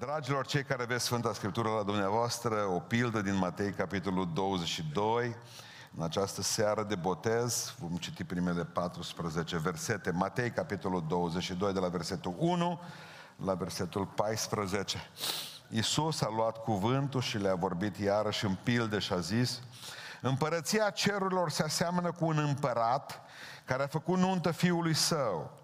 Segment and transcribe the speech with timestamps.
[0.00, 5.36] Dragilor, cei care aveți Sfânta Scriptură la dumneavoastră, o pildă din Matei, capitolul 22,
[5.96, 10.10] în această seară de botez, vom citi primele 14 versete.
[10.10, 12.80] Matei, capitolul 22, de la versetul 1
[13.44, 14.98] la versetul 14.
[15.68, 19.60] Iisus a luat cuvântul și le-a vorbit iarăși în pilde și a zis,
[20.20, 23.20] Împărăția cerurilor se aseamănă cu un împărat
[23.64, 25.59] care a făcut nuntă fiului său.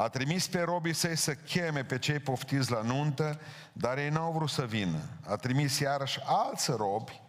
[0.00, 3.40] A trimis pe robii săi să cheme pe cei poftiți la nuntă,
[3.72, 4.98] dar ei n-au vrut să vină.
[5.26, 7.22] A trimis iarăși alți robi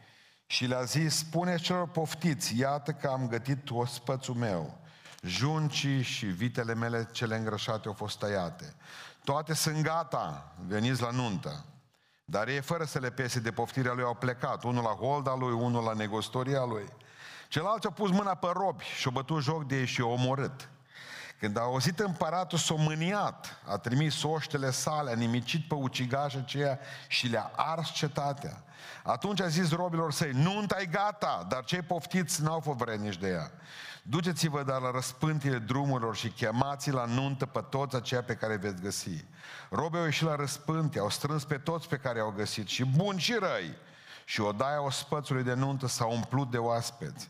[0.45, 4.78] și le-a zis, spune celor poftiți, iată că am gătit ospățul meu.
[5.22, 8.73] Juncii și vitele mele cele îngrășate au fost tăiate.
[9.23, 11.66] Toate sunt gata, veniți la nuntă.
[12.26, 14.64] Dar ei, fără să le pese de poftirea lui, au plecat.
[14.64, 16.86] Unul la holda lui, unul la negostoria lui.
[17.48, 20.70] Celălalt a pus mâna pe robi și a bătut joc de ei și o omorât.
[21.40, 26.80] Când a auzit împăratul, s-a mâniat, a trimis oștele sale, a nimicit pe ucigaș aceea
[27.08, 28.64] și le-a ars cetatea.
[29.04, 33.28] Atunci a zis robilor săi, nu e gata, dar cei poftiți n-au fost vrednici de
[33.28, 33.52] ea.
[34.04, 38.81] Duceți-vă dar la răspântile drumurilor și chemați la nuntă pe toți aceia pe care veți
[38.81, 39.26] găsi.
[39.70, 43.20] Robii au ieșit la răspânte, au strâns pe toți pe care au găsit, și buni
[43.20, 43.76] și răi.
[44.26, 47.30] Și odaia ospățului de nuntă s-a umplut de oaspeți.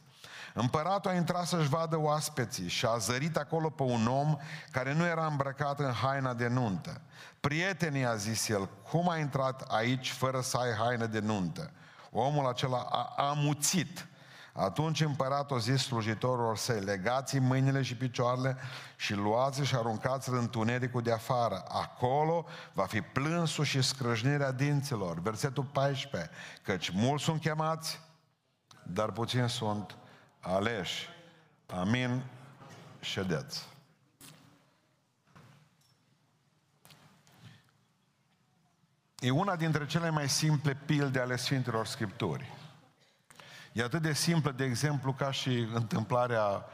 [0.54, 4.38] Împăratul a intrat să-și vadă oaspeții și a zărit acolo pe un om
[4.72, 7.02] care nu era îmbrăcat în haina de nuntă.
[7.40, 11.72] Prietenii, a zis el, cum a intrat aici fără să ai haină de nuntă?
[12.12, 14.08] Omul acela a amuțit.
[14.54, 18.58] Atunci împăratul a zis slujitorilor săi, legați mâinile și picioarele
[18.96, 21.64] și luați și aruncați în întunericul de afară.
[21.68, 25.20] Acolo va fi plânsul și scrâșnirea dinților.
[25.20, 26.32] Versetul 14.
[26.64, 28.00] Căci mulți sunt chemați,
[28.84, 29.98] dar puțini sunt
[30.40, 31.08] aleși.
[31.68, 32.24] Amin.
[33.00, 33.68] Ședeți.
[39.20, 42.58] E una dintre cele mai simple pilde ale Sfintelor Scripturi.
[43.74, 46.66] E atât de simplă, de exemplu, ca și întâmplarea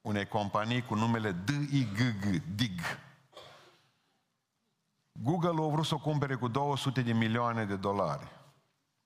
[0.00, 2.80] unei companii cu numele DIGG, DIG.
[5.12, 8.28] Google a vrut să o cumpere cu 200 de milioane de dolari.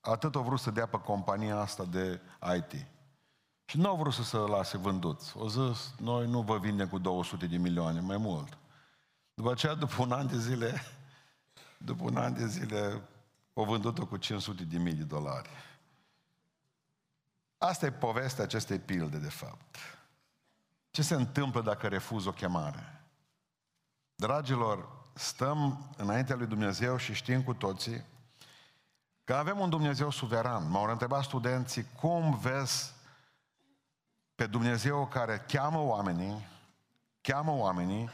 [0.01, 2.21] Atât a vrut să dea pe compania asta de
[2.57, 2.85] IT.
[3.65, 5.37] Și nu au vrut să se lase vânduți.
[5.37, 8.57] O zis, noi nu vă vindem cu 200 de milioane, mai mult.
[9.33, 10.81] După aceea, după un an de zile,
[11.77, 13.01] după un an de zile,
[13.53, 15.49] o vândut-o cu 500 de mii de dolari.
[17.57, 19.75] Asta e povestea acestei pilde, de fapt.
[20.91, 23.03] Ce se întâmplă dacă refuz o chemare?
[24.15, 28.03] Dragilor, stăm înaintea lui Dumnezeu și știm cu toții
[29.23, 30.69] că avem un Dumnezeu suveran.
[30.69, 32.93] M-au întrebat studenții, cum vezi
[34.35, 36.47] pe Dumnezeu care cheamă oamenii,
[37.21, 38.09] cheamă oamenii,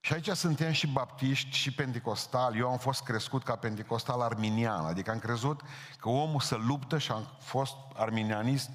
[0.00, 2.56] și aici suntem și baptiști și pentecostal.
[2.56, 5.60] Eu am fost crescut ca pentecostal arminian, adică am crezut
[5.98, 8.70] că omul să luptă și am fost arminianist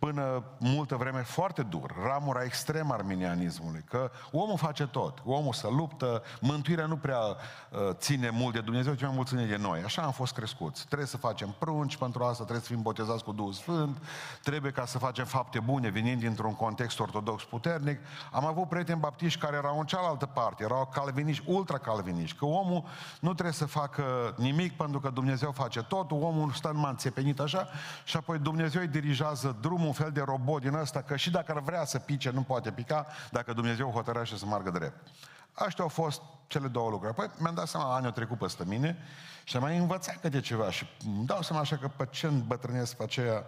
[0.00, 6.22] până multă vreme foarte dur, ramura extrem arminianismului, că omul face tot, omul să luptă,
[6.40, 9.82] mântuirea nu prea uh, ține mult de Dumnezeu, ci mai mult ține de noi.
[9.84, 10.86] Așa am fost crescuți.
[10.86, 14.02] Trebuie să facem prunci pentru asta, trebuie să fim botezați cu Duhul Sfânt,
[14.42, 17.98] trebuie ca să facem fapte bune venind dintr-un context ortodox puternic.
[18.32, 22.84] Am avut prieteni baptiști care erau în cealaltă parte, erau calviniști, ultra-calviniști, că omul
[23.20, 27.68] nu trebuie să facă nimic pentru că Dumnezeu face tot, omul stă în înțepenit așa
[28.04, 31.52] și apoi Dumnezeu îi dirigează drumul un fel de robot din ăsta, că și dacă
[31.52, 35.06] ar vrea să pice, nu poate pica, dacă Dumnezeu hotărește să meargă drept.
[35.52, 37.12] Aștia au fost cele două lucruri.
[37.12, 38.96] Apoi mi-am dat seama, anii au trecut peste mine
[39.44, 42.96] și am mai învățat câte ceva și îmi dau seama așa că pe ce îmbătrânesc,
[42.96, 43.44] pe aceea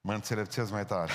[0.00, 1.12] mă înțelepțez mai tare.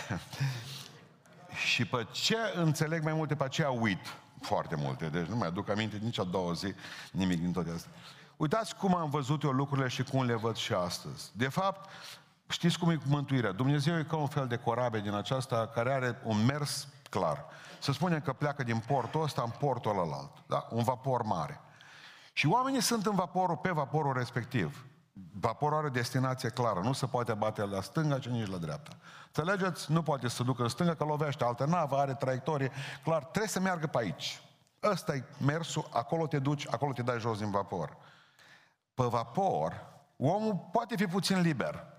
[1.72, 5.06] și pe ce înțeleg mai multe, pe aceea uit foarte multe.
[5.06, 6.74] Deci nu mai aduc aminte nici a doua zi,
[7.12, 7.92] nimic din toate astea.
[8.38, 11.32] Uitați cum am văzut eu lucrurile și cum le văd și astăzi.
[11.34, 11.90] De fapt,
[12.54, 13.52] Știți cum e cu mântuirea?
[13.52, 17.46] Dumnezeu e ca un fel de corabie din aceasta care are un mers clar.
[17.80, 20.32] Să spunem că pleacă din portul ăsta în portul ălalt.
[20.48, 20.68] Da?
[20.70, 21.62] Un vapor mare.
[22.34, 24.86] Și oamenii sunt în vaporul, pe vaporul respectiv.
[25.40, 26.80] Vaporul are o destinație clară.
[26.80, 28.92] Nu se poate bate la stânga, ci nici la dreapta.
[29.26, 29.92] Înțelegeți?
[29.92, 32.72] Nu poate să ducă în stânga, că lovește altă navă, are traiectorie.
[33.04, 34.42] Clar, trebuie să meargă pe aici.
[34.84, 37.98] Ăsta e mersul, acolo te duci, acolo te dai jos din vapor.
[38.94, 39.86] Pe vapor,
[40.18, 41.92] omul poate fi puțin liber.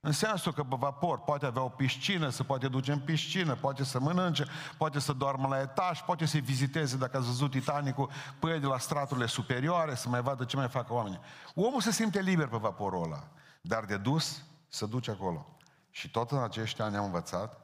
[0.00, 4.00] În sensul că vapor poate avea o piscină, se poate duce în piscină, poate să
[4.00, 8.66] mănânce, poate să doarmă la etaj, poate să viziteze, dacă ați văzut Titanicul, păi de
[8.66, 11.20] la straturile superioare, să mai vadă ce mai fac oamenii.
[11.54, 13.28] Omul se simte liber pe vaporul ăla,
[13.60, 15.46] dar de dus se duce acolo.
[15.90, 17.60] Și tot în acești ani am învățat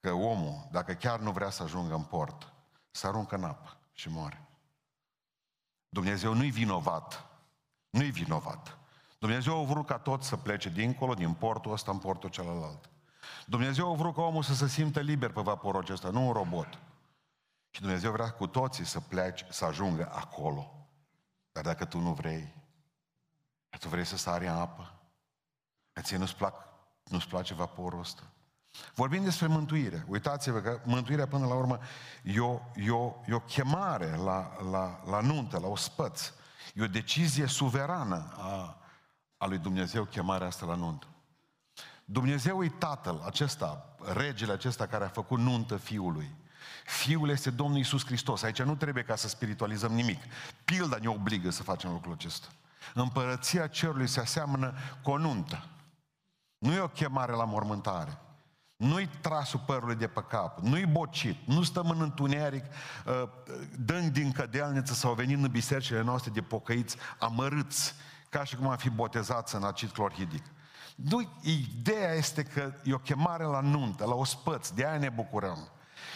[0.00, 2.52] că omul, dacă chiar nu vrea să ajungă în port,
[2.90, 4.48] să aruncă în apă și moare.
[5.88, 7.26] Dumnezeu nu-i vinovat
[7.90, 8.78] Nu-i vinovat.
[9.18, 12.90] Dumnezeu a vrut ca tot să plece dincolo, din portul ăsta în portul celălalt.
[13.46, 16.78] Dumnezeu a vrut ca omul să se simtă liber pe vaporul acesta, nu un robot.
[17.70, 20.88] Și Dumnezeu vrea cu toții să pleci, să ajungă acolo.
[21.52, 22.54] Dar dacă tu nu vrei,
[23.78, 24.92] tu vrei să sari în apă,
[26.02, 26.54] ție nu-ți, plac,
[27.04, 28.22] nu-ți place vaporul ăsta.
[28.94, 30.04] Vorbim despre mântuire.
[30.08, 31.78] Uitați-vă că mântuirea până la urmă
[32.22, 36.32] e o, e o, e o chemare la, la, la nuntă, la ospăț.
[36.74, 38.80] E o decizie suverană a,
[39.36, 41.06] a lui Dumnezeu chemarea asta la nuntă.
[42.04, 46.34] Dumnezeu e Tatăl acesta, regele acesta care a făcut nuntă Fiului.
[46.84, 48.42] Fiul este Domnul Iisus Hristos.
[48.42, 50.22] Aici nu trebuie ca să spiritualizăm nimic.
[50.64, 52.46] Pilda ne obligă să facem lucrul acesta.
[52.94, 55.64] Împărăția cerului se aseamănă cu o nuntă.
[56.58, 58.18] Nu e o chemare la mormântare.
[58.76, 62.64] Nu-i trasul părului de pe cap, nu-i bocit, nu stăm în întuneric,
[63.06, 63.28] uh,
[63.78, 67.94] dând din cădelniță sau venind în bisericile noastre de pocăiți amărâți,
[68.28, 70.44] ca și cum am fi botezați în acid clorhidic.
[70.94, 75.68] Nu, ideea este că e o chemare la nuntă, la ospăț, de aia ne bucurăm.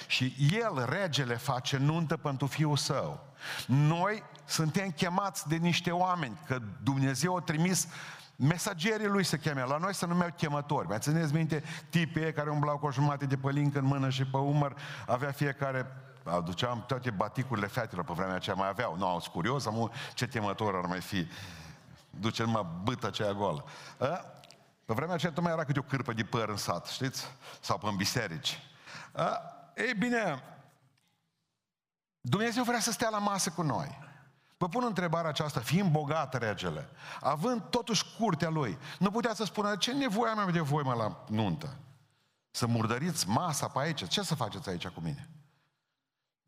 [0.06, 3.26] Și el, regele, face nuntă pentru fiul său.
[3.66, 7.88] Noi suntem chemați de niște oameni, că Dumnezeu a trimis
[8.36, 9.64] mesagerii lui se cheme.
[9.64, 10.88] La noi se numeau chemători.
[10.88, 14.36] Mai țineți minte tipii care umblau cu o jumătate de pălincă în mână și pe
[14.36, 14.76] umăr,
[15.06, 15.86] avea fiecare
[16.24, 18.96] aduceam toate baticurile fetelor pe vremea aceea mai aveau.
[18.96, 21.26] Nu, au curios, am ce chemător ar mai fi.
[22.10, 23.64] Duce numai bâtă aceea goală.
[23.98, 24.24] A?
[24.84, 27.26] Pe vremea aceea mai era câte o cârpă de păr în sat, știți?
[27.60, 28.58] Sau pe în biserici.
[29.12, 29.42] A?
[29.76, 30.42] Ei bine,
[32.20, 33.98] Dumnezeu vrea să stea la masă cu noi.
[34.56, 36.88] Vă pun întrebarea aceasta, fiind bogat regele,
[37.20, 41.24] având totuși curtea lui, nu putea să spună, ce nevoie am de voi mă la
[41.28, 41.76] nuntă?
[42.50, 44.08] Să murdăriți masa pe aici?
[44.08, 45.28] Ce să faceți aici cu mine?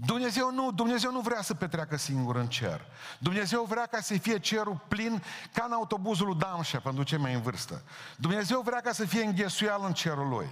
[0.07, 2.81] Dumnezeu nu, Dumnezeu nu vrea să petreacă singur în cer.
[3.19, 5.23] Dumnezeu vrea ca să fie cerul plin
[5.53, 7.83] ca în autobuzul lui Damșa pentru cei mai în vârstă.
[8.17, 10.49] Dumnezeu vrea ca să fie înghesuial în cerul lui.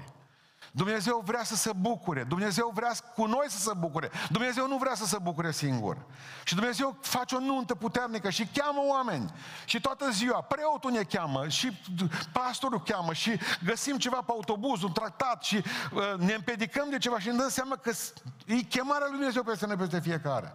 [0.72, 2.24] Dumnezeu vrea să se bucure.
[2.24, 4.10] Dumnezeu vrea cu noi să se bucure.
[4.30, 5.96] Dumnezeu nu vrea să se bucure singur.
[6.44, 9.32] Și Dumnezeu face o nuntă puternică și cheamă oameni.
[9.64, 11.80] Și toată ziua, preotul ne cheamă și
[12.32, 17.18] pastorul cheamă și găsim ceva pe autobuz, un tractat și uh, ne împedicăm de ceva
[17.18, 17.90] și ne dăm seama că
[18.46, 20.54] e chemarea lui Dumnezeu peste noi, peste fiecare.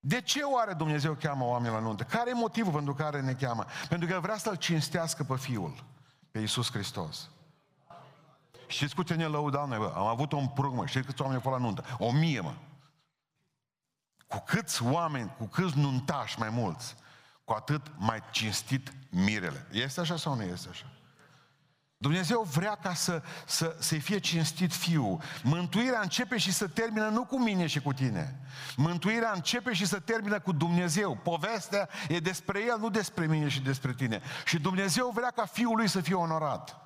[0.00, 2.02] De ce oare Dumnezeu cheamă oameni la nuntă?
[2.02, 3.64] Care e motivul pentru care ne cheamă?
[3.88, 5.84] Pentru că vrea să-L cinstească pe Fiul,
[6.30, 7.28] pe Iisus Hristos.
[8.66, 9.92] Știți cu ce ne lăudam noi, bă?
[9.96, 10.86] Am avut un prug, mă.
[10.86, 11.84] Știți câți oameni au fost la nuntă?
[11.98, 12.54] O mie, mă.
[14.26, 16.94] Cu câți oameni, cu câți nuntași mai mulți,
[17.44, 19.66] cu atât mai cinstit mirele.
[19.72, 20.86] Este așa sau nu este așa?
[21.98, 25.20] Dumnezeu vrea ca să, să, să fie cinstit Fiul.
[25.42, 28.40] Mântuirea începe și să termină nu cu mine și cu tine.
[28.76, 31.16] Mântuirea începe și să termină cu Dumnezeu.
[31.16, 34.20] Povestea e despre El, nu despre mine și despre tine.
[34.44, 36.85] Și Dumnezeu vrea ca Fiul Lui să fie onorat.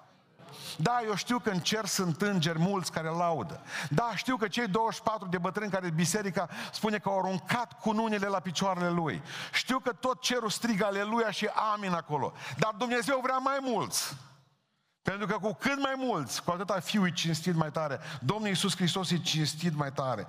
[0.76, 3.62] Da, eu știu că în cer sunt îngeri mulți care laudă.
[3.88, 8.40] Da, știu că cei 24 de bătrâni care biserica spune că au aruncat cununile la
[8.40, 9.22] picioarele lui.
[9.52, 12.32] Știu că tot cerul strigă aleluia și amin acolo.
[12.58, 14.16] Dar Dumnezeu vrea mai mulți.
[15.02, 18.00] Pentru că cu cât mai mulți, cu atâta Fiul e cinstit mai tare.
[18.20, 20.26] Domnul Iisus Hristos e cinstit mai tare.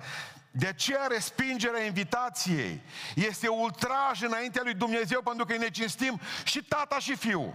[0.50, 2.82] De aceea respingerea invitației
[3.14, 7.54] este ultraj înaintea lui Dumnezeu pentru că îi necinstim și tata și fiul.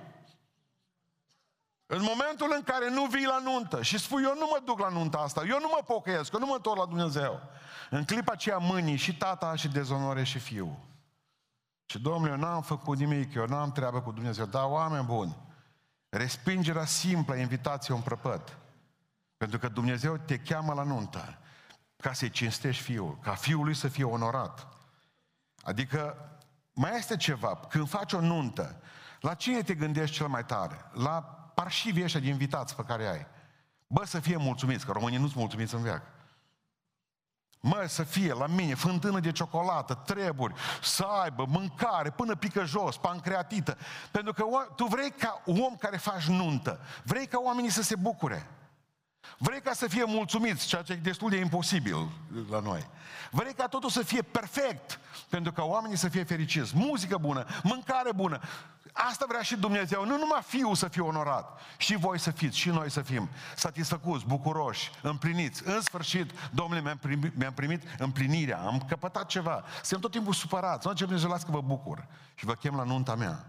[1.90, 4.90] În momentul în care nu vii la nuntă și spui, eu nu mă duc la
[4.90, 7.42] nunta asta, eu nu mă pocăiesc, eu nu mă întorc la Dumnezeu.
[7.90, 10.80] În clipa aceea mâini și tata și dezonore și fiul.
[11.86, 15.38] Și domnule, eu n-am făcut nimic, eu n-am treabă cu Dumnezeu, dar oameni buni,
[16.10, 18.58] respingerea simplă a invitației un prăpăt.
[19.38, 21.38] Pentru că Dumnezeu te cheamă la nuntă
[21.98, 24.68] ca să-i cinstești fiul, ca fiul lui să fie onorat.
[25.62, 26.16] Adică
[26.74, 28.82] mai este ceva, când faci o nuntă,
[29.20, 30.86] la cine te gândești cel mai tare?
[30.94, 33.26] La parșivii ăștia de invitați pe care ai.
[33.88, 36.02] Bă, să fie mulțumiți, că românii nu sunt mulțumiți în veac.
[37.60, 42.98] Mă, să fie la mine fântână de ciocolată, treburi, să aibă mâncare până pică jos,
[42.98, 43.78] pancreatită.
[44.12, 44.44] Pentru că
[44.76, 48.48] tu vrei ca om care faci nuntă, vrei ca oamenii să se bucure.
[49.38, 52.10] Vrei ca să fie mulțumiți, ceea ce e destul de imposibil
[52.50, 52.88] la noi.
[53.32, 56.72] Vrei ca totul să fie perfect, pentru ca oamenii să fie fericiți.
[56.76, 58.40] Muzică bună, mâncare bună.
[58.94, 60.06] Asta vrea și Dumnezeu.
[60.06, 64.26] Nu numai Fiul să fie onorat, și voi să fiți, și noi să fim satisfăcuți,
[64.26, 65.68] bucuroși, împliniți.
[65.68, 69.64] În sfârșit, Domnule, mi-am primit, mi-am primit împlinirea, am căpătat ceva.
[69.76, 70.88] Suntem tot timpul supărați.
[70.88, 73.46] Nu ce Dumnezeu, las că vă bucur și vă chem la nunta mea.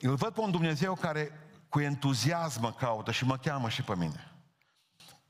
[0.00, 3.96] Îl văd pe un Dumnezeu care cu entuziasm mă caută și mă cheamă și pe
[3.96, 4.32] mine.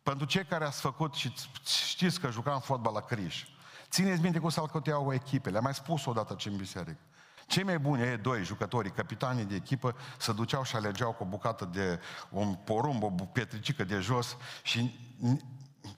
[0.02, 3.44] Pentru cei care ați făcut și știți că jucam fotbal la Criș,
[3.88, 7.00] țineți minte cum s-au echipele, am mai spus odată ce în biserică.
[7.46, 11.26] Cei mai buni, ei doi jucători, capitanii de echipă, se duceau și alegeau cu o
[11.26, 14.98] bucată de un porumb, o pietricică de jos și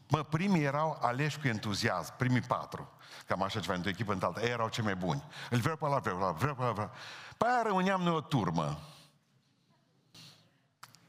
[0.09, 2.91] mă, primii erau aleși cu entuziasm, primii patru.
[3.27, 4.41] Cam așa ceva, într-o echipă în alta.
[4.41, 5.23] Ei erau cei mai buni.
[5.51, 6.91] Îl vreau pe ăla, vreau pe ăla, vreau pe ăla, vreau.
[7.37, 8.79] Păi aia rămâneam noi o turmă.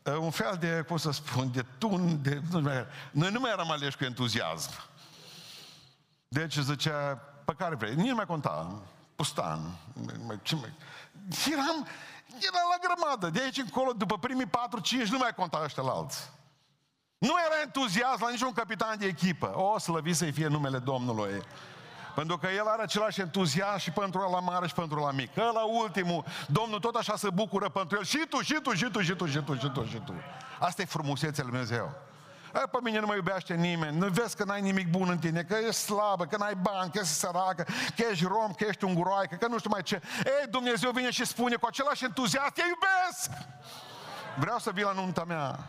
[0.09, 2.41] Un fel de, cum să spun, de tun, de...
[3.11, 4.71] Noi nu mai eram aleși cu entuziasm.
[6.27, 8.81] Deci zicea, pe care vrei, nici nu mai conta
[9.15, 9.59] pustan.
[10.41, 10.73] Ce mai...
[11.51, 11.87] Eram,
[12.27, 13.29] era la grămadă.
[13.29, 14.49] De aici încolo, după primii 4-5,
[15.09, 16.29] nu mai conta ăștia la alți.
[17.17, 19.57] Nu era entuziasm la niciun capitan de echipă.
[19.57, 21.41] O, slăvit să-i fie numele Domnului.
[22.15, 25.35] Pentru că el are același entuziasm și pentru la mare și pentru la mic.
[25.35, 28.03] la ultimul, Domnul tot așa se bucură pentru el.
[28.03, 30.13] Și tu, și tu, și tu, și tu, și tu, și tu, și tu.
[30.59, 31.91] Asta e frumusețea lui Dumnezeu.
[32.55, 33.97] E, pe mine nu mă iubește nimeni.
[33.97, 36.99] Nu vezi că n-ai nimic bun în tine, că ești slabă, că n-ai bani, că
[37.01, 40.01] ești săracă, că ești rom, că ești unguroaică, că nu știu mai ce.
[40.25, 43.29] Ei, Dumnezeu vine și spune cu același entuziasm, te iubesc!
[44.37, 45.59] Vreau să vii la nunta mea.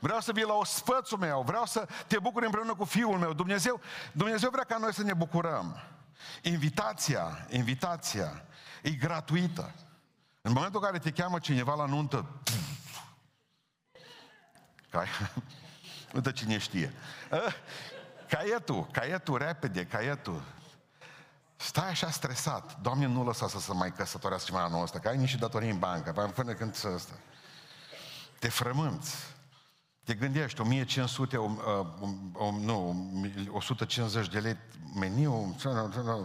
[0.00, 1.42] Vreau să vii la ospățul meu.
[1.42, 3.32] Vreau să te bucuri împreună cu fiul meu.
[3.32, 3.80] Dumnezeu,
[4.12, 5.80] Dumnezeu vrea ca noi să ne bucurăm.
[6.42, 8.44] Invitația, invitația
[8.82, 9.74] e gratuită.
[10.40, 12.26] În momentul în care te cheamă cineva la nuntă,
[14.90, 15.04] ca,
[16.14, 16.92] Uite cine știe.
[17.32, 17.40] Ă,
[18.28, 20.42] caietul, caietul, repede, caietul.
[21.56, 22.80] Stai așa stresat.
[22.80, 25.78] Doamne, nu lăsa să se mai căsătorească ceva anul ăsta, că ai niște datorii în
[25.78, 27.12] bancă, până când să ăsta.
[28.38, 29.16] Te frămânți.
[30.08, 31.60] Te gândești, 1500, um,
[32.00, 33.08] um, um, nu,
[33.52, 34.56] 150 de lei
[34.94, 35.56] meniu,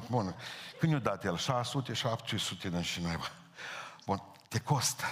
[0.09, 0.35] bun.
[0.79, 1.37] Când i-a dat el?
[1.37, 3.17] 600, 700 de și noi.
[4.05, 5.03] Bun, te costă.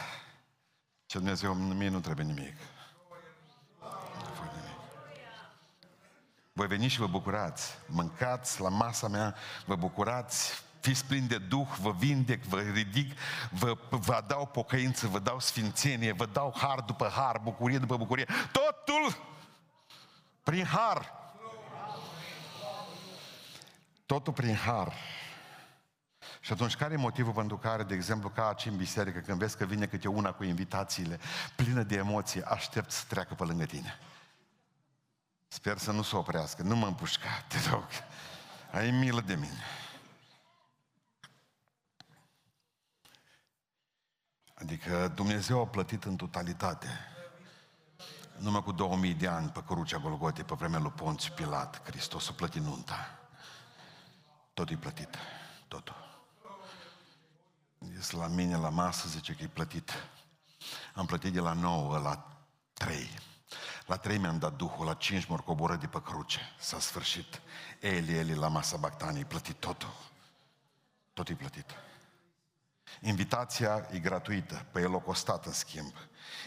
[1.05, 2.55] Ce Dumnezeu, mie nu trebuie nimic.
[6.53, 7.77] Voi veni și vă bucurați.
[7.85, 9.35] Mâncați la masa mea,
[9.65, 13.17] vă bucurați, fiți plini de Duh, vă vindec, vă ridic,
[13.49, 18.25] vă, vă dau pocăință, vă dau sfințenie, vă dau har după har, bucurie după bucurie.
[18.51, 19.17] Totul
[20.43, 21.19] prin har.
[24.05, 24.93] Totul prin har.
[26.39, 29.57] Și atunci, care e motivul pentru care, de exemplu, ca aici în biserică, când vezi
[29.57, 31.19] că vine câte una cu invitațiile,
[31.55, 33.99] plină de emoții, aștept să treacă pe lângă tine?
[35.47, 36.61] Sper să nu se oprească.
[36.63, 37.85] Nu mă împușca, te rog.
[38.71, 39.63] Ai milă de mine.
[44.61, 46.87] Adică Dumnezeu a plătit în totalitate.
[48.37, 52.33] Numai cu 2000 de ani pe crucea Golgote, pe vremea lui Ponț Pilat, Hristos a
[52.33, 53.19] plătit nunta.
[54.53, 55.17] Tot e plătit.
[55.67, 55.95] Totul.
[57.97, 59.91] Este la mine la masă, zice că e plătit.
[60.95, 62.27] Am plătit de la 9 la
[62.73, 63.09] 3.
[63.85, 66.39] La trei mi-am dat Duhul, la cinci mor coboră de pe cruce.
[66.59, 67.41] S-a sfârșit.
[67.79, 69.93] Eli, Eli, la masa bactanii, plătit totul.
[71.13, 71.75] Tot e plătit.
[73.03, 75.93] Invitația e gratuită, pe el o costat în schimb.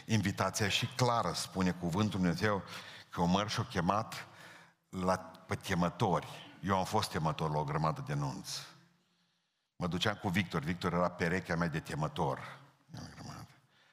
[0.07, 2.63] Invitația și clară, spune cuvântul Dumnezeu,
[3.11, 4.27] că Omăr și-o chemat
[4.89, 6.27] la, pe chemători.
[6.63, 8.61] Eu am fost chemător la o grămadă de nunți.
[9.77, 10.63] Mă duceam cu Victor.
[10.63, 12.59] Victor era perechea mea de temător.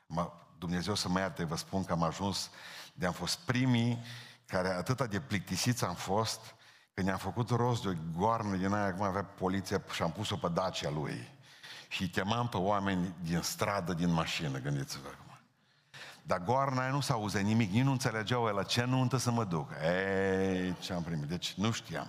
[0.06, 2.50] Mă, Dumnezeu să mă ierte, vă spun că am ajuns
[2.94, 4.04] de am fost primii
[4.46, 6.40] care atâta de plictisiți am fost
[6.94, 10.36] că ne-am făcut rost de o goarnă din aia, cum avea poliția și am pus-o
[10.36, 11.40] pe Dacia lui.
[11.92, 15.40] Și îi chemam pe oameni din stradă, din mașină, gândiți-vă acum.
[16.24, 19.44] Dar goarna aia nu s-a auzit nimic, nici nu înțelegeau la ce nuntă să mă
[19.44, 19.72] duc.
[19.84, 21.28] Ei, ce am primit?
[21.28, 22.08] Deci nu știam.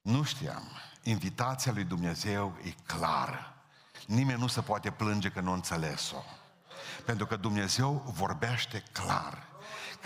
[0.00, 0.62] Nu știam.
[1.02, 3.54] Invitația lui Dumnezeu e clară.
[4.06, 6.22] Nimeni nu se poate plânge că nu înțeles-o.
[7.04, 9.46] Pentru că Dumnezeu vorbește clar.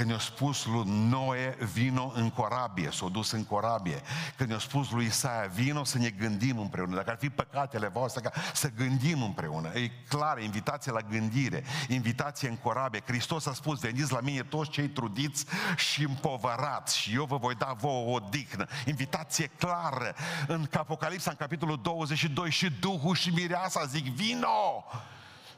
[0.00, 4.02] Când i-a spus lui Noe, vino în corabie, s-a dus în corabie.
[4.36, 6.94] Când i-a spus lui Isaia, vino să ne gândim împreună.
[6.94, 9.68] Dacă ar fi păcatele voastre, ca să gândim împreună.
[9.68, 13.02] E clar, invitație la gândire, invitație în corabie.
[13.06, 15.44] Hristos a spus, veniți la mine toți cei trudiți
[15.76, 18.66] și împovărați și eu vă voi da vouă o dihnă.
[18.86, 20.14] Invitație clară.
[20.46, 24.84] În Apocalipsa, în capitolul 22, și Duhul și Mireasa zic, vino!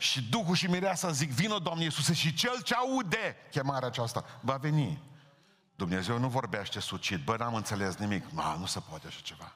[0.03, 4.57] Și Duhul și Mireasa zic, vină Doamne Iisuse și cel ce aude chemarea aceasta va
[4.57, 5.03] veni.
[5.77, 8.31] Dumnezeu nu vorbește sucit, bă, n-am înțeles nimic.
[8.31, 9.53] Ma, nu se poate așa ceva.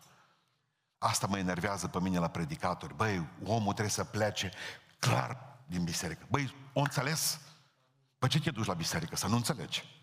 [0.99, 2.95] Asta mă enervează pe mine la predicatori.
[2.95, 4.53] Băi, omul trebuie să plece
[4.99, 6.27] clar din biserică.
[6.31, 7.41] Băi, o înțeles?
[8.19, 9.17] Păi ce te duci la biserică?
[9.17, 9.96] Să nu înțelegi.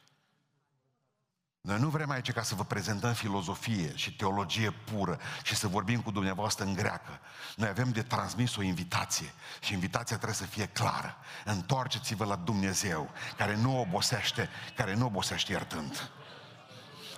[1.67, 6.01] Noi nu vrem aici ca să vă prezentăm filozofie și teologie pură și să vorbim
[6.01, 7.19] cu dumneavoastră în greacă.
[7.55, 11.15] Noi avem de transmis o invitație și invitația trebuie să fie clară.
[11.45, 16.11] Întoarceți-vă la Dumnezeu, care nu obosește, care nu obosește iertând.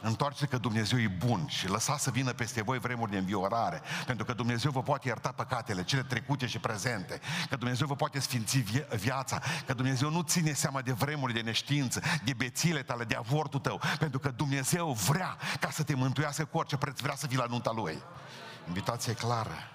[0.07, 4.25] Întoarceți că Dumnezeu e bun și lăsați să vină peste voi vremuri de înviorare, pentru
[4.25, 7.19] că Dumnezeu vă poate ierta păcatele, cele trecute și prezente,
[7.49, 8.57] că Dumnezeu vă poate sfinți
[8.95, 13.59] viața, că Dumnezeu nu ține seama de vremuri de neștiință, de bețile tale, de avortul
[13.59, 17.37] tău, pentru că Dumnezeu vrea ca să te mântuiască cu orice preț, vrea să vii
[17.37, 18.03] la nunta Lui.
[18.67, 19.69] Invitație clară.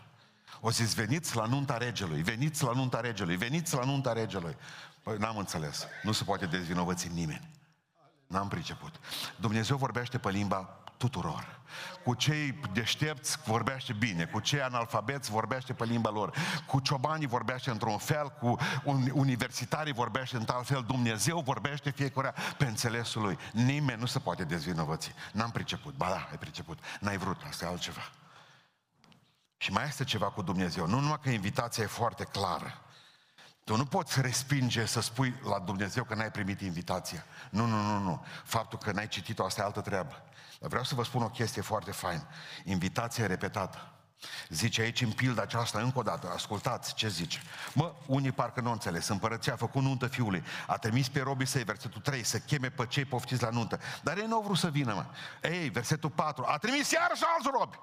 [0.61, 4.57] O zis, veniți la nunta regelui, veniți la nunta regelui, veniți la nunta regelui.
[5.03, 5.87] Păi n-am înțeles.
[6.03, 7.60] Nu se poate dezvinovăți nimeni.
[8.31, 8.95] N-am priceput.
[9.37, 11.61] Dumnezeu vorbește pe limba tuturor.
[12.05, 16.35] Cu cei deștepți vorbește bine, cu cei analfabeți vorbește pe limba lor,
[16.67, 18.57] cu ciobanii vorbește într-un fel, cu
[19.13, 23.39] universitarii vorbește într-alt fel, Dumnezeu vorbește fiecare pe înțelesul lui.
[23.53, 25.15] Nimeni nu se poate dezvinovăți.
[25.33, 25.95] N-am priceput.
[25.95, 26.79] Ba da, ai priceput.
[27.01, 28.11] N-ai vrut, asta e altceva.
[29.57, 30.87] Și mai este ceva cu Dumnezeu.
[30.87, 32.81] Nu numai că invitația e foarte clară,
[33.71, 37.25] tu nu poți respinge să spui la Dumnezeu că n-ai primit invitația.
[37.51, 38.25] Nu, nu, nu, nu.
[38.45, 40.23] Faptul că n-ai citit-o, asta e altă treabă.
[40.61, 42.23] Dar vreau să vă spun o chestie foarte fain.
[42.65, 43.93] Invitația repetată.
[44.49, 47.43] Zice aici în pilda aceasta încă o dată, ascultați ce zice.
[47.75, 51.65] Mă, unii parcă nu înțeles, împărăția a făcut nuntă fiului, a trimis pe robii săi,
[51.65, 53.81] versetul 3, să cheme pe cei poftiți la nuntă.
[54.03, 55.07] Dar ei nu au vrut să vină, mă.
[55.49, 57.79] Ei, versetul 4, a trimis iarăși alți robi.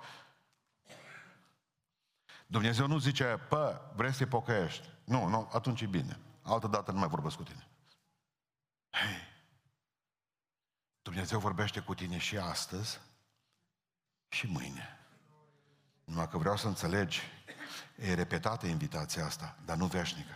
[2.47, 4.89] Dumnezeu nu zice, pă, vrei să te pocăiești.
[5.03, 6.19] Nu, nu, atunci e bine.
[6.41, 7.67] Altă dată nu mai vorbesc cu tine.
[8.89, 9.35] Hei,
[11.01, 12.99] Dumnezeu vorbește cu tine și astăzi
[14.29, 14.99] și mâine.
[16.03, 17.21] Numai că vreau să înțelegi,
[17.95, 20.35] e repetată invitația asta, dar nu veșnică.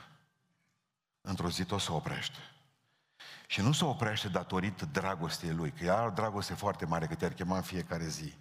[1.21, 2.39] Într-o zi tot se oprește.
[3.47, 7.15] Și nu se oprește datorită dragostei lui, că ea are o dragoste foarte mare, că
[7.15, 8.33] te-ar chema în fiecare zi.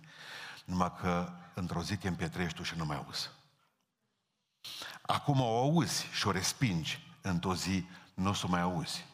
[0.64, 3.30] Numai că într-o zi te împietrești tu și nu mai auzi.
[5.02, 9.06] Acum o auzi și o respingi, într-o zi nu o să mai auzi.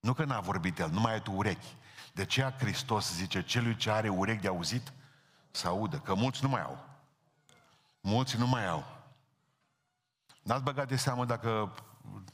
[0.00, 1.76] Nu că n-a vorbit el, nu mai ai tu urechi.
[2.12, 4.92] De aceea Hristos zice, celui ce are urechi de auzit,
[5.50, 6.84] să audă, că mulți nu mai au.
[8.00, 8.84] Mulți nu mai au.
[10.42, 11.74] N-ați băgat de seamă dacă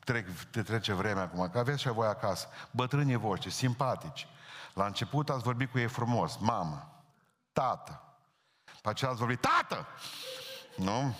[0.04, 4.26] trec, te trece vremea acum, că aveți și voi acasă, bătrânii voștri, simpatici.
[4.74, 7.02] La început ați vorbit cu ei frumos, mamă,
[7.52, 8.02] tată.
[8.82, 9.86] Pe aceea ați vorbit, tată!
[10.76, 11.14] Nu?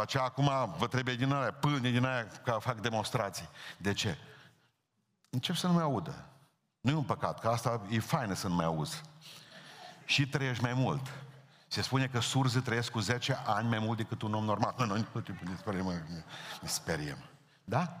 [0.00, 3.48] Pe aceea acum vă trebuie din aia, pâine din aia ca fac demonstrații.
[3.76, 4.18] De ce?
[5.30, 6.28] Încep să nu mai audă.
[6.80, 9.02] Nu e un păcat, că asta e faină să nu mai auzi.
[10.04, 11.06] Și trăiești mai mult.
[11.68, 14.74] Se spune că surzii trăiesc cu 10 ani mai mult decât un om normal.
[14.78, 15.86] Nu, nu, nu ne speriem,
[16.60, 17.18] ne speriem.
[17.64, 17.98] Da?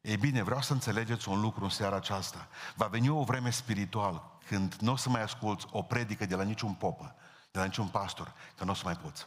[0.00, 2.48] Ei bine, vreau să înțelegeți un lucru în seara aceasta.
[2.74, 6.42] Va veni o vreme spirituală când nu o să mai asculți o predică de la
[6.42, 7.14] niciun popă,
[7.50, 9.26] de la niciun pastor, că nu o să mai poți.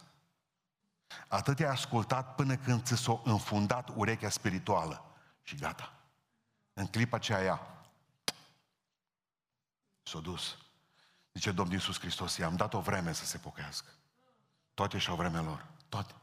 [1.28, 5.04] Atât ai ascultat până când ți s-a înfundat urechea spirituală.
[5.42, 5.92] Și gata.
[6.72, 7.60] În clipa aceea ea
[10.02, 10.56] s-a dus.
[11.32, 13.90] Zice Domnul Iisus Hristos, i-am dat o vreme să se pocăiască.
[14.74, 15.66] Toate și-au vremea lor.
[15.88, 16.14] Toate.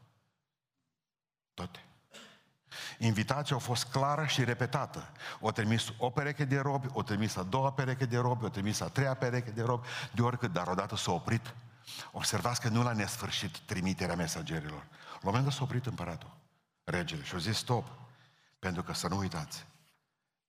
[1.54, 1.84] Toate.
[2.98, 5.12] Invitația a fost clară și repetată.
[5.40, 8.80] O trimis o pereche de robi, o trimis a doua pereche de robi, o trimis
[8.80, 11.54] a treia pereche de robi, de oricât, dar odată s-a oprit
[12.12, 14.86] Observați că nu la nesfârșit trimiterea mesagerilor.
[14.90, 16.36] La un moment dat s-a oprit împăratul,
[16.84, 17.86] regele, și a zis stop.
[18.58, 19.66] Pentru că să nu uitați,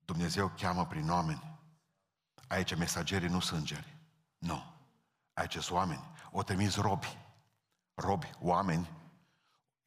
[0.05, 1.59] Dumnezeu cheamă prin oameni.
[2.47, 3.95] Aici mesagerii nu sunt îngeri.
[4.37, 4.63] Nu.
[5.33, 6.03] Aici sunt oameni.
[6.31, 7.17] O trimis robi.
[7.93, 8.89] Robi, oameni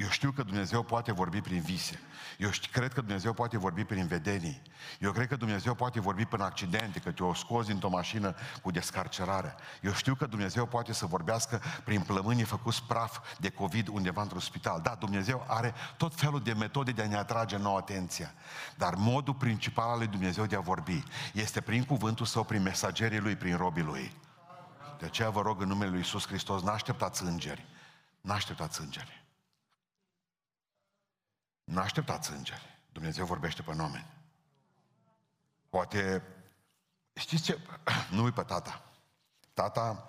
[0.03, 2.01] eu știu că Dumnezeu poate vorbi prin vise.
[2.39, 4.63] Eu știu, cred că Dumnezeu poate vorbi prin vedenii.
[5.01, 9.55] Eu cred că Dumnezeu poate vorbi prin accidente, că te-o scozi într-o mașină cu descarcerare.
[9.81, 14.41] Eu știu că Dumnezeu poate să vorbească prin plămânii făcuți praf de COVID undeva într-un
[14.41, 14.81] spital.
[14.81, 18.35] Da, Dumnezeu are tot felul de metode de a ne atrage nouă atenția.
[18.77, 23.19] Dar modul principal al lui Dumnezeu de a vorbi este prin cuvântul său, prin mesagerii
[23.19, 24.17] lui, prin robii lui.
[24.99, 27.67] De aceea vă rog în numele lui Iisus Hristos, n-așteptați îngeri.
[28.21, 29.22] N-așteptați îngeri.
[31.65, 32.79] Nu așteptați îngeri.
[32.93, 34.07] Dumnezeu vorbește pe nume.
[35.69, 36.23] Poate,
[37.15, 37.59] știți ce?
[38.11, 38.83] Nu uit pe tata.
[39.55, 40.07] Tata,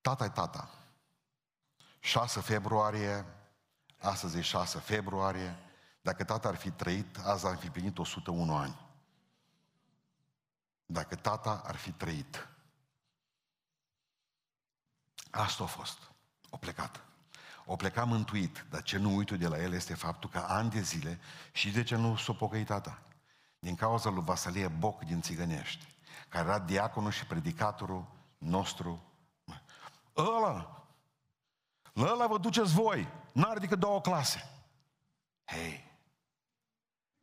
[0.00, 0.70] tata e tata.
[2.00, 3.26] 6 februarie,
[3.98, 5.58] astăzi e 6 februarie,
[6.02, 8.88] dacă tata ar fi trăit, azi ar fi plinit 101 ani.
[10.86, 12.48] Dacă tata ar fi trăit.
[15.30, 15.98] Asta a fost.
[16.50, 17.09] O plecat
[17.72, 20.80] o pleca mântuit, dar ce nu uită de la el este faptul că ani de
[20.80, 21.20] zile,
[21.52, 23.02] și de ce nu s-o pocăit tata?
[23.58, 25.86] Din cauza lui Vasalie Boc din Țigănești,
[26.28, 28.06] care era diaconul și predicatorul
[28.38, 29.02] nostru.
[30.16, 30.84] Ăla!
[31.92, 33.08] La ăla vă duceți voi!
[33.32, 34.50] N-are decât două clase.
[35.44, 35.84] Hei!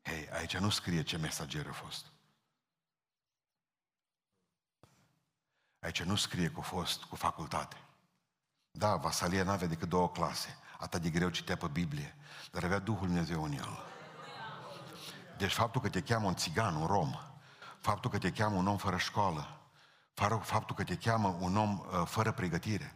[0.01, 2.05] Hei, aici nu scrie ce mesager a fost.
[5.79, 7.87] Aici nu scrie că a fost cu facultate.
[8.77, 10.57] Da, Vasalia nu avea decât două clase.
[10.79, 12.15] Atât de greu citea pe Biblie.
[12.51, 13.79] Dar avea Duhul Dumnezeu în el.
[15.37, 17.15] Deci faptul că te cheamă un țigan, un rom,
[17.79, 19.61] faptul că te cheamă un om fără școală,
[20.41, 22.95] faptul că te cheamă un om uh, fără pregătire,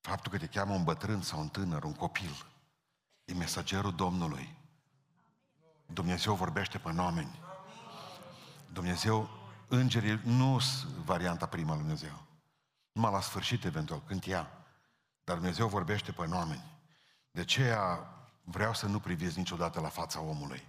[0.00, 2.46] faptul că te cheamă un bătrân sau un tânăr, un copil,
[3.24, 4.56] e mesagerul Domnului.
[5.86, 7.40] Dumnezeu vorbește pe oameni.
[8.72, 9.28] Dumnezeu,
[9.68, 12.27] îngerii nu sunt varianta prima lui Dumnezeu.
[12.98, 14.50] Numai la sfârșit, eventual, când ea.
[15.24, 16.64] Dar Dumnezeu vorbește pe oameni.
[17.30, 18.08] De aceea
[18.44, 20.68] vreau să nu priviți niciodată la fața omului.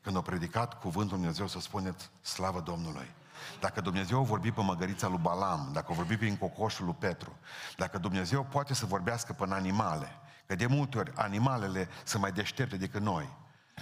[0.00, 3.14] Când a predicat cuvântul Dumnezeu să spuneți slavă Domnului.
[3.60, 7.36] Dacă Dumnezeu a vorbit pe măgărița lui Balam, dacă a vorbit prin cocoșul lui Petru,
[7.76, 10.08] dacă Dumnezeu poate să vorbească pe animale,
[10.46, 13.36] că de multe ori animalele sunt mai deștepte decât noi,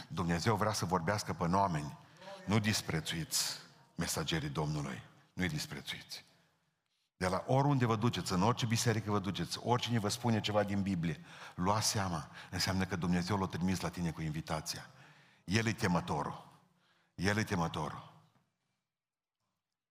[0.09, 1.99] Dumnezeu vrea să vorbească pe oameni.
[2.45, 3.59] Nu disprețuiți
[3.95, 5.03] mesagerii Domnului.
[5.33, 6.25] Nu-i disprețuiți.
[7.17, 10.83] De la oriunde vă duceți, în orice biserică vă duceți, oricine vă spune ceva din
[10.83, 11.25] Biblie,
[11.55, 14.91] luați seama, înseamnă că Dumnezeu l-a trimis la tine cu invitația.
[15.45, 16.53] El e temătorul.
[17.15, 18.13] El e temătorul.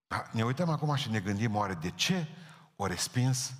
[0.07, 2.27] Da, ne uităm acum și ne gândim oare de ce
[2.75, 3.53] o respins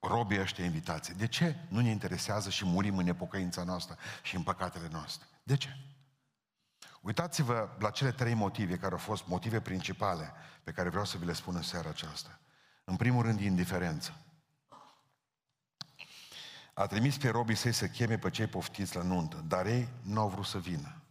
[0.00, 1.14] robii ăștia invitație?
[1.14, 5.26] De ce nu ne interesează și murim în nepocăința noastră și în păcatele noastre?
[5.42, 5.76] De ce?
[7.00, 10.32] Uitați-vă la cele trei motive care au fost motive principale
[10.64, 12.38] pe care vreau să vi le spun în seara aceasta.
[12.88, 14.14] În primul rând, indiferență.
[16.74, 20.20] A trimis pe robii săi să cheme pe cei poftiți la nuntă, dar ei nu
[20.20, 21.02] au vrut să vină.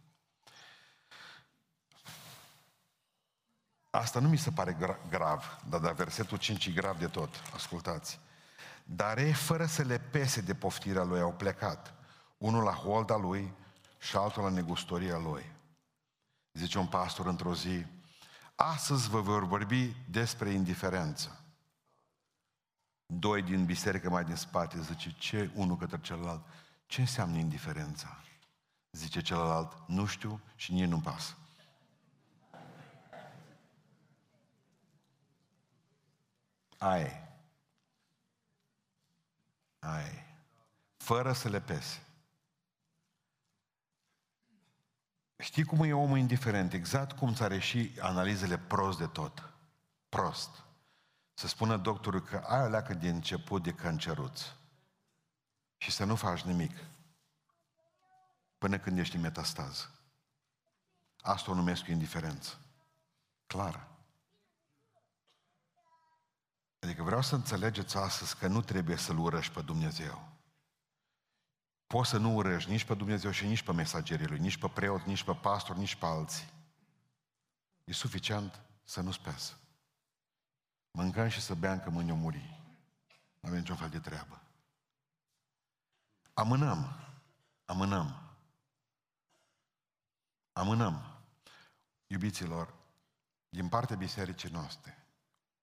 [3.90, 7.42] Asta nu mi se pare gra- grav, dar de versetul 5 e grav de tot.
[7.54, 8.20] Ascultați.
[8.84, 11.94] Dar ei, fără să le pese de poftirea lui, au plecat.
[12.38, 13.52] Unul la holda lui
[13.98, 15.52] și altul la negustoria lui.
[16.52, 17.86] Zice un pastor într-o zi,
[18.54, 21.42] astăzi vă vor vorbi despre indiferență.
[23.10, 26.44] Doi din biserică mai din spate zice, ce unul către celălalt?
[26.86, 28.22] Ce înseamnă indiferența?
[28.90, 31.36] Zice celălalt, nu știu și nici nu-mi pasă.
[36.78, 37.28] Ai.
[39.78, 40.24] Ai.
[40.96, 42.02] Fără să le pese.
[45.38, 46.72] Știi cum e omul indiferent?
[46.72, 49.52] Exact cum ți are și analizele prost de tot.
[50.08, 50.67] Prost.
[51.38, 54.42] Să spună doctorul că ai o leacă de început de canceruț.
[55.76, 56.76] Și să nu faci nimic.
[58.58, 59.90] Până când ești în metastază.
[61.20, 62.58] Asta o numesc indiferență.
[63.46, 63.88] Clară.
[66.78, 70.28] Adică vreau să înțelegeți astăzi că nu trebuie să-L urăști pe Dumnezeu.
[71.86, 75.02] Poți să nu urăști nici pe Dumnezeu și nici pe mesagerii Lui, nici pe preot,
[75.02, 76.48] nici pe pastor, nici pe alții.
[77.84, 79.52] E suficient să nu spesă.
[80.98, 82.60] Mâncăm și să beam că mâine o muri.
[83.40, 84.40] Nu avem niciun fel de treabă.
[86.34, 87.00] Amânăm.
[87.64, 88.36] Amânăm.
[90.52, 91.20] Amânăm.
[92.06, 92.74] Iubiților,
[93.48, 95.06] din partea bisericii noastre,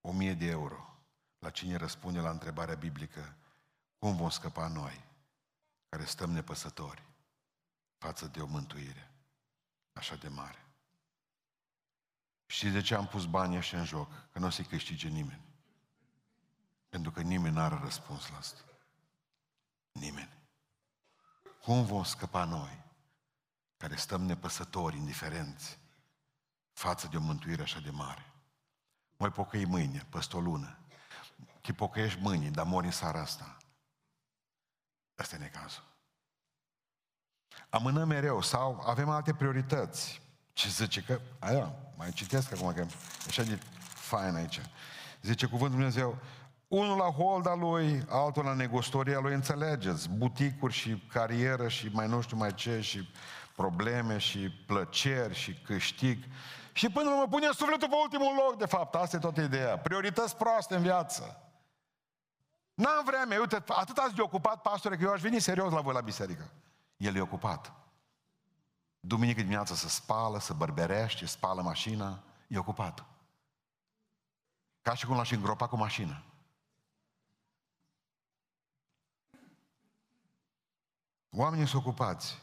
[0.00, 0.98] o mie de euro
[1.38, 3.36] la cine răspunde la întrebarea biblică,
[3.98, 5.04] cum vom scăpa noi,
[5.88, 7.02] care stăm nepăsători,
[7.98, 9.10] față de o mântuire
[9.92, 10.65] așa de mare.
[12.46, 14.30] Știți de ce am pus banii așa în joc?
[14.32, 15.44] Că nu o să-i câștige nimeni.
[16.88, 18.60] Pentru că nimeni nu are răspuns la asta.
[19.92, 20.38] Nimeni.
[21.62, 22.84] Cum vom scăpa noi,
[23.76, 25.78] care stăm nepăsători, indiferenți,
[26.72, 28.32] față de o mântuire așa de mare?
[29.16, 30.78] Mai pocăi mâine, peste o lună,
[31.60, 33.56] te pocăiești mâine, dar mori în seara asta.
[35.14, 35.84] Asta e necazul.
[37.68, 40.22] Amânăm mereu sau avem alte priorități.
[40.56, 42.86] Ce zice că, aia, mai citesc acum că e
[43.26, 43.58] așa de
[43.94, 44.60] fain aici.
[45.22, 46.18] Zice cuvântul Dumnezeu,
[46.68, 52.20] unul la holda lui, altul la negostoria lui, înțelegeți, buticuri și carieră și mai nu
[52.20, 53.08] știu mai ce și
[53.56, 56.24] probleme și plăceri și câștig.
[56.72, 59.78] Și până la urmă pune sufletul pe ultimul loc, de fapt, asta e toată ideea.
[59.78, 61.40] Priorități proaste în viață.
[62.74, 65.94] N-am vreme, uite, atât ați de ocupat, pastore, că eu aș veni serios la voi
[65.94, 66.50] la biserică.
[66.96, 67.85] El e ocupat.
[69.06, 73.04] Duminică dimineața să spală, să bărberește, spală mașina, e ocupat.
[74.82, 76.22] Ca și cum l-aș îngropa cu mașină.
[81.30, 82.42] Oamenii sunt ocupați.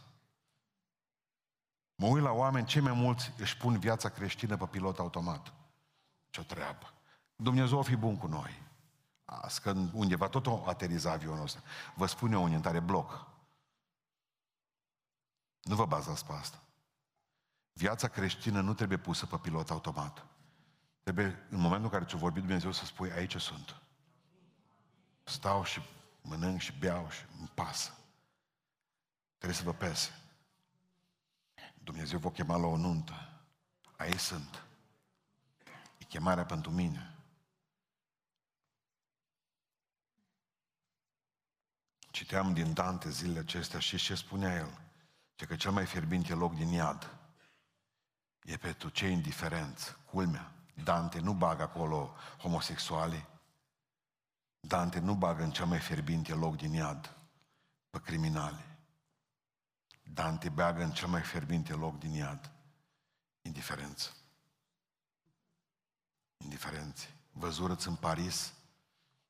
[1.96, 5.54] Mă uit la oameni, cei mai mulți își pun viața creștină pe pilot automat.
[6.30, 6.94] Ce-o treabă.
[7.36, 8.62] Dumnezeu o fi bun cu noi.
[9.26, 11.60] Azi, când undeva tot o ateriza avionul ăsta.
[11.96, 13.33] Vă spun eu unde tare bloc.
[15.64, 16.64] Nu vă bazați pe asta.
[17.74, 20.26] Viața creștină nu trebuie pusă pe pilot automat.
[21.04, 23.82] Trebuie, în momentul în care ți-a vorbit Dumnezeu, să spui, aici sunt.
[25.24, 25.82] Stau și
[26.22, 27.98] mănânc și beau și îmi pasă.
[29.38, 30.20] Trebuie să vă pese.
[31.84, 33.30] Dumnezeu vă chema la o nuntă.
[33.98, 34.64] Aici sunt.
[35.98, 37.16] E chemarea pentru mine.
[42.12, 44.83] Citeam din Dante zilele acestea și ce spunea el?
[45.44, 47.16] Ce că cel mai fierbinte loc din iad
[48.44, 49.96] e pentru cei indiferenți.
[50.06, 50.52] Culmea,
[50.84, 53.28] Dante nu bagă acolo homosexuali.
[54.60, 57.16] Dante nu bagă în cel mai fierbinte loc din iad
[57.90, 58.64] pe criminali.
[60.04, 62.52] Dante bagă în cel mai fierbinte loc din iad
[63.42, 64.10] indiferență.
[66.38, 67.14] Indiferenți.
[67.32, 68.54] Văzurăți în Paris,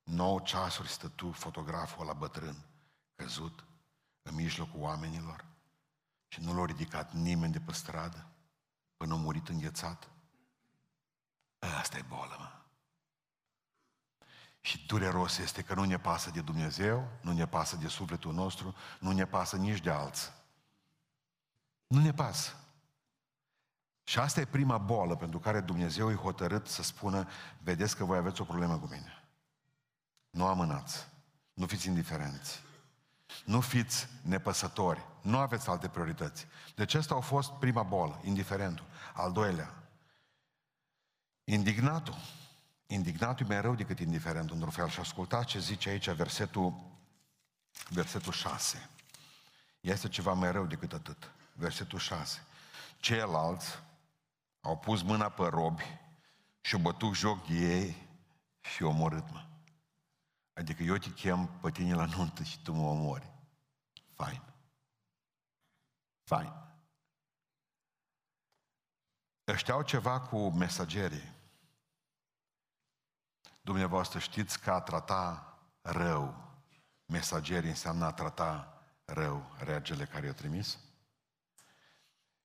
[0.04, 2.66] 9 ceasuri stă tu, fotograful la bătrân,
[3.16, 3.64] căzut
[4.22, 5.52] în mijlocul oamenilor
[6.34, 8.28] și nu l-a ridicat nimeni de pe stradă
[8.98, 10.10] până a murit înghețat.
[11.60, 12.52] Asta e bolă, mă.
[14.62, 18.76] Și dureros este că nu ne pasă de Dumnezeu, nu ne pasă de sufletul nostru,
[19.00, 20.32] nu ne pasă nici de alții.
[21.88, 22.58] Nu ne pasă.
[24.04, 28.18] Și asta e prima bolă pentru care Dumnezeu e hotărât să spună, vedeți că voi
[28.18, 29.24] aveți o problemă cu mine.
[30.30, 31.08] Nu amânați.
[31.54, 32.62] Nu fiți indiferenți.
[33.46, 35.06] Nu fiți nepăsători.
[35.22, 36.48] Nu aveți alte priorități.
[36.76, 38.86] Deci asta a fost prima bolă, indiferentul.
[39.14, 39.74] Al doilea,
[41.44, 42.16] indignatul.
[42.88, 44.90] Indignatul e mai rău decât indiferentul, într-un fel.
[44.90, 46.74] Și ascultați ce zice aici versetul,
[47.90, 48.90] versetul 6.
[49.80, 51.32] Este ceva mai rău decât atât.
[51.54, 52.46] Versetul 6.
[53.00, 53.80] Ceilalți
[54.62, 56.00] au pus mâna pe robi
[56.62, 58.08] și au bătut joc de ei
[58.62, 59.46] și au omorât, mă.
[60.54, 63.32] Adică eu te chem pe tine la nuntă și tu mă omori.
[64.10, 64.42] Fain.
[66.24, 66.54] Fain.
[69.48, 71.32] Ăștia au ceva cu mesagerii.
[73.62, 76.52] Dumneavoastră știți că a trata rău,
[77.06, 80.80] mesagerii înseamnă a trata rău regele care i-a trimis?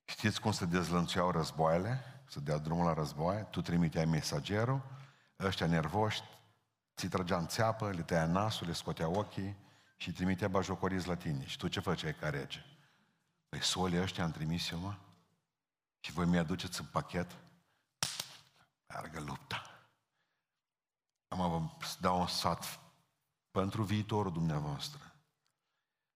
[0.05, 2.23] Știți cum se dezlănțuiau războaiele?
[2.27, 3.47] Să dea drumul la război?
[3.49, 4.81] Tu trimiteai mesagerul,
[5.39, 6.21] ăștia nervoși,
[6.99, 9.57] ți trăgea în țeapă, le tăia nasul, le scotea ochii
[9.97, 11.45] și trimitea bajocoriți la tine.
[11.45, 12.65] Și tu ce făceai ca rege?
[13.49, 14.95] Păi solii ăștia am trimis eu, mă?
[15.99, 17.37] Și voi mi-aduceți în pachet?
[18.87, 19.63] Meargă lupta.
[21.27, 22.79] Am să dau un sfat
[23.51, 25.15] pentru viitorul dumneavoastră.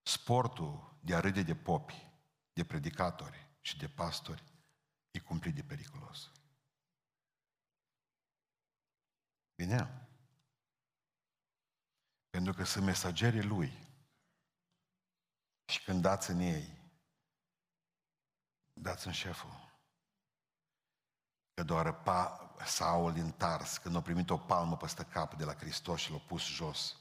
[0.02, 2.08] Sportul de a râde de popi,
[2.54, 4.44] de predicatori și de pastori
[5.12, 6.32] e cumplit de periculos.
[9.56, 10.03] Bine?
[12.34, 13.88] Pentru că sunt mesagerii lui.
[15.66, 16.82] Și când dați în ei,
[18.74, 19.72] dați în șeful.
[21.54, 25.54] Că doar pa, Saul din Tars, când a primit o palmă peste cap de la
[25.54, 26.98] Hristos și l-a pus jos,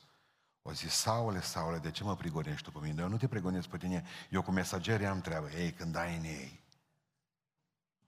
[0.62, 3.02] o zis, Saule, Saule, de ce mă prigonești tu pe mine?
[3.02, 5.50] Eu nu te prigonesc pe tine, eu cu mesagerii am treabă.
[5.50, 6.60] Ei, când dai în ei,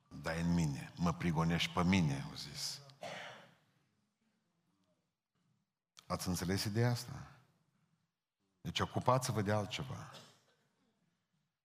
[0.09, 2.84] dai în mine, mă prigonești pe mine, au zis.
[6.07, 7.27] Ați înțeles ideea asta?
[8.61, 10.11] Deci ocupați-vă de altceva.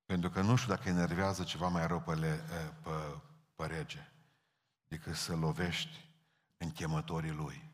[0.06, 2.43] Pentru că nu știu dacă enervează ceva mai rău pe, le,
[2.84, 2.89] pe,
[3.56, 4.12] pe rege
[4.88, 6.06] decât să lovești
[6.58, 7.69] în chemătorii lui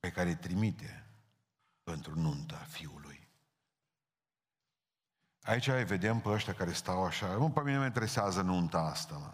[0.00, 1.06] pe care îi trimite
[1.82, 3.28] pentru nunta fiului.
[5.42, 7.26] Aici îi vedem pe ăștia care stau așa.
[7.26, 9.32] Nu, pe mine mă interesează nunta asta, mă.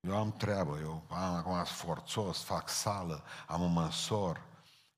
[0.00, 4.42] Eu am treabă, eu am acum forțos, fac sală, am un măsor,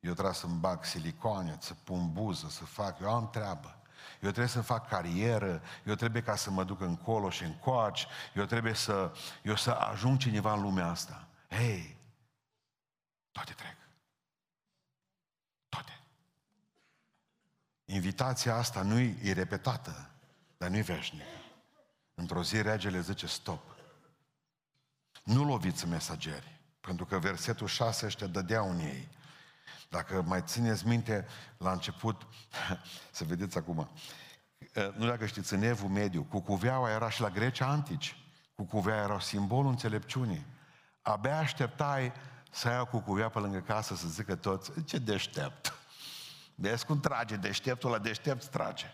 [0.06, 3.80] eu trebuie să-mi bag silicoane, să pun buză, să fac, eu am treabă.
[4.20, 8.44] Eu trebuie să fac carieră, eu trebuie ca să mă duc încolo și încoaci, eu
[8.44, 11.28] trebuie să, eu să ajung cineva în lumea asta.
[11.48, 11.96] Hei,
[13.32, 13.76] toate trec.
[15.68, 16.00] Toate.
[17.84, 20.10] Invitația asta nu e repetată,
[20.58, 21.24] dar nu e veșnică.
[22.14, 23.76] Într-o zi regele zice stop.
[25.24, 29.08] Nu loviți mesageri, pentru că versetul 6 ăștia dădeau în ei.
[29.88, 31.26] Dacă mai țineți minte,
[31.58, 32.26] la început,
[33.10, 33.88] să vedeți acum,
[34.96, 38.16] nu dacă știți, în Evul Mediu, cucuveaua era și la Grecia antici.
[38.54, 40.46] Cucuveaua era simbolul înțelepciunii.
[41.02, 42.12] Abia așteptai
[42.50, 45.74] să ai o cucuvea pe lângă casă să zică toți, ce deștept.
[46.54, 48.86] Vezi cum trage deșteptul la deștept trage.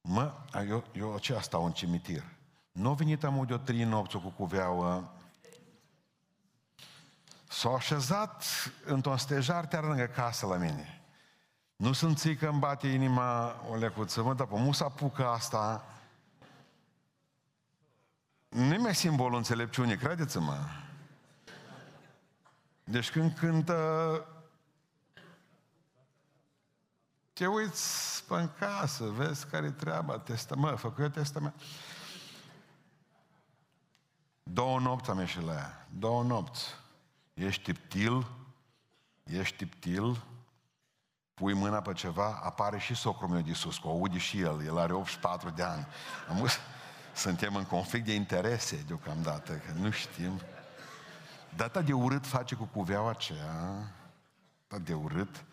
[0.00, 0.34] Mă,
[0.68, 2.24] eu, eu aceea stau în cimitir.
[2.72, 5.17] Nu a venit am de o trei nopți cu cuveaua
[7.48, 8.44] S-a așezat
[8.84, 11.02] într-un stejar chiar lângă casă la mine.
[11.76, 15.84] Nu sunt ții că îmi bate inima o lecuță, mă, dar pe musa apucă asta.
[18.48, 20.58] Nu e simbolul înțelepciunii, credeți-mă.
[22.84, 24.26] Deci când cântă,
[27.32, 31.54] te uiți pe în casă, vezi care-i treaba, testament, făcut eu testament.
[34.42, 36.64] Două nopți am ieșit la ea, două nopți.
[37.38, 38.26] Ești tiptil,
[39.24, 40.24] ești tiptil,
[41.34, 44.78] pui mâna pe ceva, apare și socrul meu de sus, cu aude și el, el
[44.78, 45.86] are 84 de ani.
[46.28, 46.48] Am
[47.14, 50.40] suntem în conflict de interese deocamdată, că nu știm.
[51.56, 53.92] Data de urât face cu cuveaua aceea,
[54.68, 55.44] data de urât,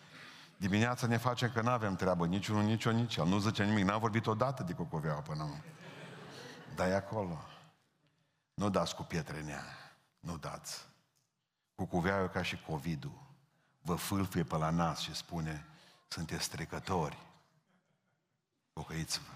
[0.56, 3.26] dimineața ne facem că nu avem treabă, niciunul, nici eu, nici el.
[3.26, 5.62] Nu zice nimic, n-am vorbit odată de cucuveaua până acum.
[6.74, 7.44] Dar e acolo.
[8.54, 9.64] Nu dați cu pietre în ea.
[10.20, 10.86] Nu dați.
[11.76, 13.24] Cucuveaua e ca și COVID-ul.
[13.80, 15.66] Vă fâlfie pe la nas și spune,
[16.08, 17.18] sunteți trecători.
[18.72, 19.32] Pocăiți-vă.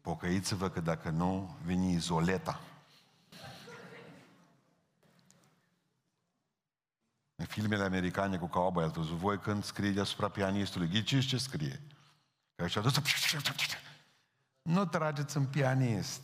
[0.00, 2.60] Pocăiți-vă că dacă nu, vine izoleta.
[7.34, 10.88] În filmele americane cu cowboy, ați văzut voi când scrie deasupra pianistului.
[10.88, 11.82] Ghiciți ce scrie?
[12.54, 12.92] Că și-a dus
[14.62, 16.20] Nu trageți în pianist.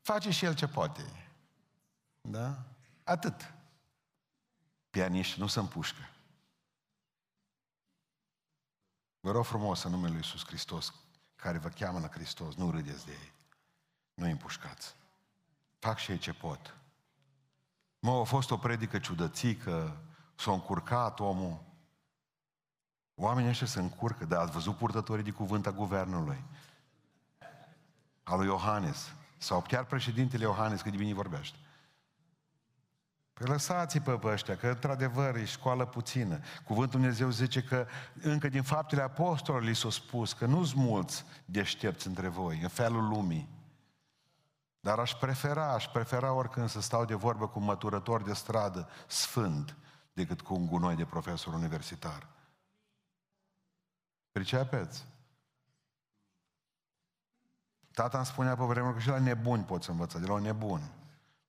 [0.00, 1.02] Face și el ce poate.
[2.20, 2.64] Da?
[3.04, 3.54] Atât.
[4.90, 6.08] Pianiști nu se împușcă.
[9.20, 10.94] Vă rog frumos în numele Lui Iisus Hristos,
[11.36, 13.32] care vă cheamă la Hristos, nu râdeți de ei.
[14.14, 14.96] Nu împușcați.
[15.78, 16.76] Fac și ei ce pot.
[17.98, 20.02] Mă, a fost o predică ciudățică,
[20.34, 21.62] s-a încurcat omul.
[23.14, 26.44] Oamenii ăștia se încurcă, dar ați văzut purtătorii de cuvânt a guvernului.
[28.22, 29.14] A lui Iohannes.
[29.38, 31.56] Sau chiar președintele Iohannes, cât de bine vorbește.
[33.34, 36.40] Păi lăsați pe ăștia, că într-adevăr e școală puțină.
[36.64, 37.86] Cuvântul Dumnezeu zice că
[38.22, 43.08] încă din faptele apostolilor li s-a spus că nu-s mulți deștepți între voi, în felul
[43.08, 43.48] lumii.
[44.80, 48.88] Dar aș prefera, aș prefera oricând să stau de vorbă cu un măturător de stradă
[49.06, 49.76] sfânt
[50.12, 52.28] decât cu un gunoi de profesor universitar.
[54.32, 55.06] Pricepeți?
[57.92, 60.92] Tata îmi spunea pe vremuri că și la nebuni poți învăța, de la un nebun.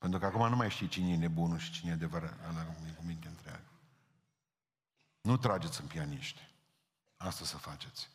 [0.06, 2.34] Pentru că acum nu mai știi cine e nebunul și cine e adevărat,
[2.98, 3.70] cu minte întreagă.
[5.22, 6.42] Nu trageți în pianiști.
[7.18, 8.10] Asta să faceți.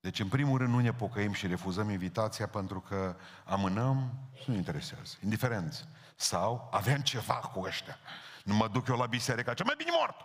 [0.00, 4.12] Deci, în primul rând, nu ne pocăim și refuzăm invitația pentru că amânăm,
[4.46, 5.16] nu interesează.
[5.22, 5.88] Indiferență.
[6.16, 7.98] Sau avem ceva cu ăștia.
[8.44, 10.16] Nu mă duc eu la biserică, ce mai bine mort.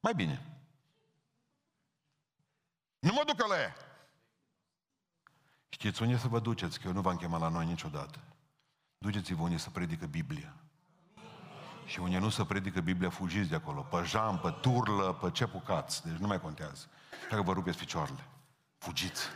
[0.00, 0.46] Mai bine.
[2.98, 3.74] Nu mă duc eu la ea.
[5.68, 8.18] Știți unde să vă duceți, că eu nu v-am chemat la noi niciodată.
[9.02, 10.54] Duceți-vă unde să predică Biblia.
[11.86, 13.82] Și unde nu să predică Biblia, fugiți de acolo.
[13.82, 16.02] Pe jam, pe turlă, pe ce pucați.
[16.02, 16.86] Deci nu mai contează.
[17.30, 18.24] Dacă vă rupeți picioarele.
[18.78, 19.26] Fugiți.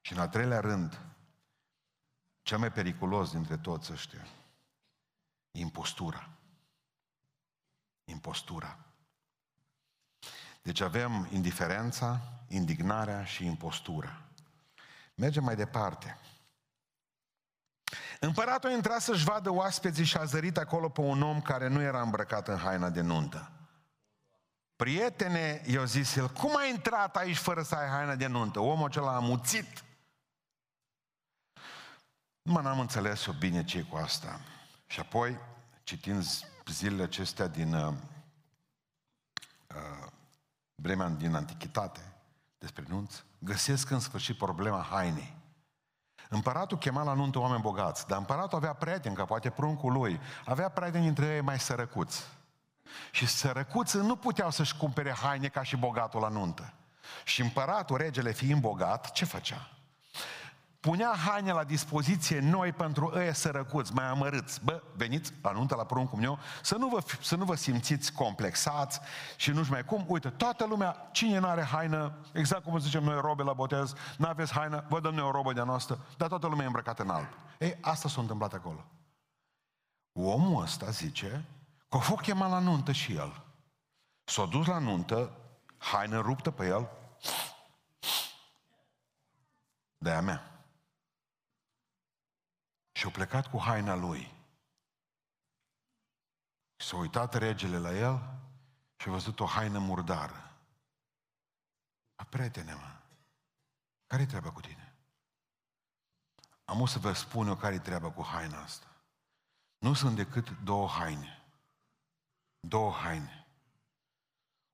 [0.00, 1.00] Și în al treilea rând,
[2.42, 4.26] cel mai periculos dintre toți ăștia,
[5.50, 6.28] impostura.
[8.04, 8.78] Impostura.
[10.62, 14.22] Deci avem indiferența, indignarea și impostura.
[15.14, 16.18] Mergem mai departe.
[18.24, 21.80] Împăratul a intrat să-și vadă oaspeții și a zărit acolo pe un om care nu
[21.80, 23.50] era îmbrăcat în haina de nuntă.
[24.76, 28.60] Prietene, i-a zis el, cum ai intrat aici fără să ai haina de nuntă?
[28.60, 29.84] Omul acela a muțit.
[32.42, 34.40] Mă, n-am înțeles eu bine ce cu asta.
[34.86, 35.38] Și apoi,
[35.82, 36.24] citind
[36.66, 37.94] zilele acestea din uh,
[39.74, 40.08] uh,
[40.74, 42.12] vremea din antichitate,
[42.58, 45.41] despre nunți, găsesc în sfârșit problema hainei.
[46.28, 50.68] Împăratul chema la nuntă oameni bogați, dar împăratul avea prieteni, ca poate pruncul lui, avea
[50.68, 52.24] prieteni dintre ei mai sărăcuți.
[53.10, 56.72] Și sărăcuții nu puteau să-și cumpere haine ca și bogatul la nuntă.
[57.24, 59.70] Și împăratul, regele fiind bogat, ce făcea?
[60.82, 64.64] Punea haine la dispoziție noi pentru ei sărăcuți, mai amărâți.
[64.64, 69.00] Bă, veniți la nuntă la pruncul meu, să nu vă, să nu vă simțiți complexați
[69.36, 70.04] și nu știu mai cum.
[70.08, 74.26] Uite, toată lumea, cine nu are haină, exact cum zicem noi robe la botez, nu
[74.26, 77.10] aveți haină, vă dăm noi o robă de-a noastră, dar toată lumea e îmbrăcată în
[77.10, 77.28] alb.
[77.58, 78.84] Ei, asta s-a întâmplat acolo.
[80.12, 81.44] Omul ăsta zice
[81.88, 83.42] că a fost chemat la nuntă și el.
[84.24, 85.30] S-a dus la nuntă,
[85.78, 86.88] haină ruptă pe el,
[89.98, 90.51] de-aia mea.
[93.02, 94.34] Și a plecat cu haina lui.
[96.76, 98.40] S-a uitat regele la el
[98.96, 100.56] și a văzut o haină murdară.
[102.14, 102.96] A, prietene, mă,
[104.06, 104.94] care-i treaba cu tine?
[106.64, 108.86] Am o să vă spun eu care-i treaba cu haina asta.
[109.78, 111.42] Nu sunt decât două haine.
[112.60, 113.46] Două haine.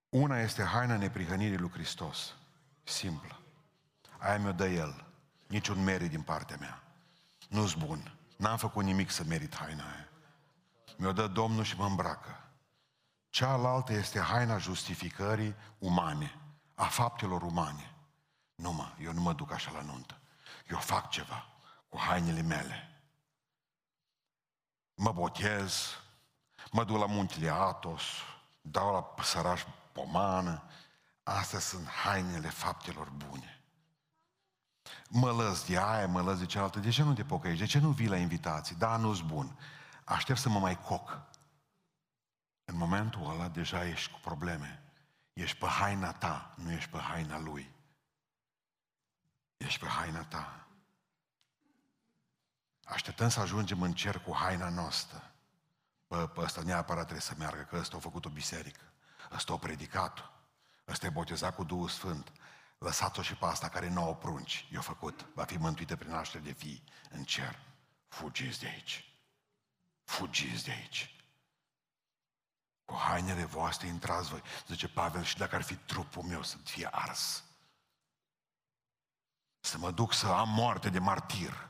[0.09, 2.35] Una este haina neprihănirii lui Hristos.
[2.83, 3.41] Simplă.
[4.19, 5.05] Aia mi-o dă El.
[5.47, 6.83] Niciun merit din partea mea.
[7.49, 8.18] Nu-s bun.
[8.39, 10.09] N-am făcut nimic să merit haina aia.
[10.97, 12.51] mi-o dă Domnul și mă îmbracă.
[13.29, 16.41] Cealaltă este haina justificării umane,
[16.75, 17.95] a faptelor umane.
[18.55, 20.21] Nu mă, eu nu mă duc așa la nuntă.
[20.71, 21.47] Eu fac ceva
[21.89, 23.03] cu hainele mele.
[24.95, 26.01] Mă botez,
[26.71, 28.03] mă duc la muntele Atos,
[28.61, 30.63] dau la săraș pomană.
[31.23, 33.58] Astea sunt hainele faptelor bune.
[35.09, 36.79] Mă lăs de aia, mă lăs de cealaltă.
[36.79, 37.63] De ce nu te pocăiești?
[37.63, 38.77] De ce nu vii la invitații?
[38.77, 39.59] Da, nu-s bun.
[40.05, 41.21] Aștept să mă mai coc.
[42.65, 44.83] În momentul ăla deja ești cu probleme.
[45.33, 47.71] Ești pe haina ta, nu ești pe haina lui.
[49.57, 50.67] Ești pe haina ta.
[52.85, 55.33] Așteptăm să ajungem în cer cu haina noastră.
[56.07, 58.93] Bă, pe ăsta neapărat trebuie să meargă, că ăsta a făcut o biserică.
[59.33, 60.31] Ăsta a predicat.
[60.89, 62.33] Ăsta e botezat cu Duhul Sfânt.
[62.79, 64.69] Lăsați-o și pe asta care nu au prunci.
[64.73, 65.27] I-a făcut.
[65.35, 67.59] Va fi mântuită prin naștere de fii în cer.
[68.09, 69.13] Fugiți de aici.
[70.05, 71.13] Fugiți de aici.
[72.85, 74.43] Cu hainele voastre intrați voi.
[74.67, 77.45] Zice Pavel, și dacă ar fi trupul meu să fie ars.
[79.61, 81.69] Să mă duc să am moarte de martir.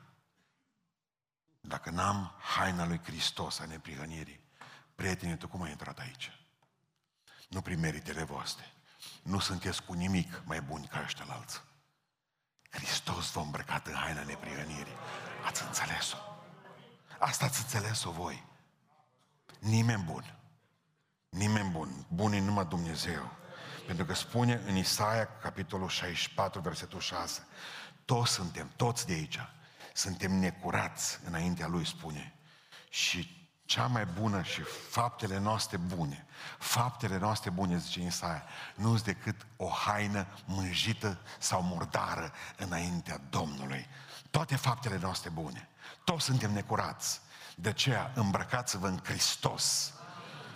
[1.60, 4.40] Dacă n-am haina lui Hristos a neprihănirii,
[4.94, 6.40] prietenii, tu cum ai intrat aici?
[7.48, 8.72] Nu prin meritele voastre.
[9.22, 11.60] Nu sunteți cu nimic mai buni ca ăștia alții.
[12.70, 14.96] Hristos v-a îmbrăcat în haina neprihănirii.
[15.44, 16.16] Ați înțeles-o?
[17.18, 18.44] Asta ați înțeles-o voi.
[19.58, 20.38] Nimeni bun.
[21.28, 22.06] Nimeni bun.
[22.08, 23.36] Bun e numai Dumnezeu.
[23.86, 27.46] Pentru că spune în Isaia, capitolul 64, versetul 6,
[28.04, 29.38] toți suntem, toți de aici,
[29.94, 32.34] suntem necurați înaintea Lui, spune.
[32.88, 36.26] Și cea mai bună și faptele noastre bune,
[36.58, 38.42] faptele noastre bune, zice Isaia,
[38.74, 43.86] nu sunt decât o haină mânjită sau murdară înaintea Domnului.
[44.30, 45.68] Toate faptele noastre bune.
[46.04, 47.20] Toți suntem necurați.
[47.54, 49.92] De aceea îmbrăcați-vă în Hristos.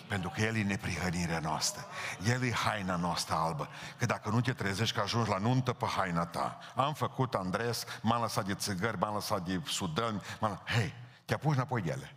[0.08, 1.86] Pentru că El e neprihănirea noastră.
[2.26, 3.68] El e haina noastră albă.
[3.98, 6.58] Că dacă nu te trezești că ajungi la nuntă pe haina ta.
[6.74, 10.62] Am făcut Andres, m-am lăsat de țigări, m-am lăsat de sudăni, m-am...
[10.64, 10.94] Hei,
[11.24, 12.16] te apuci înapoi de ele.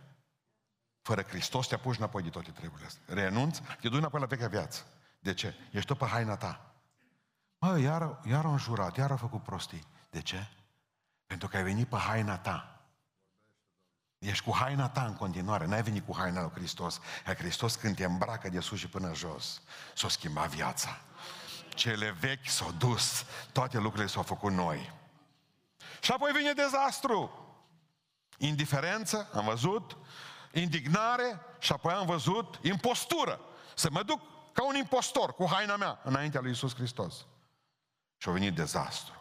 [1.06, 3.02] Fără Hristos te apuci înapoi de toate treburile astea.
[3.14, 4.86] Renunți, te duci înapoi la vechea viață.
[5.18, 5.54] De ce?
[5.70, 6.74] Ești tot pe haina ta.
[7.58, 9.86] Mă, iar, iar am jurat, iar am făcut prostii.
[10.10, 10.48] De ce?
[11.26, 12.80] Pentru că ai venit pe haina ta.
[14.18, 17.00] Ești cu haina ta în continuare, n-ai venit cu haina lui Hristos.
[17.26, 19.62] E Hristos când te îmbracă de sus și până jos,
[19.94, 21.00] s-o schimba viața.
[21.68, 24.92] Cele vechi s-au dus, toate lucrurile s-au făcut noi.
[26.00, 27.40] Și apoi vine dezastru.
[28.38, 29.96] Indiferență, am văzut,
[30.56, 33.40] indignare și apoi am văzut impostură.
[33.74, 34.20] Să mă duc
[34.52, 37.26] ca un impostor cu haina mea înaintea lui Isus Hristos.
[38.16, 39.14] Și a venit dezastru.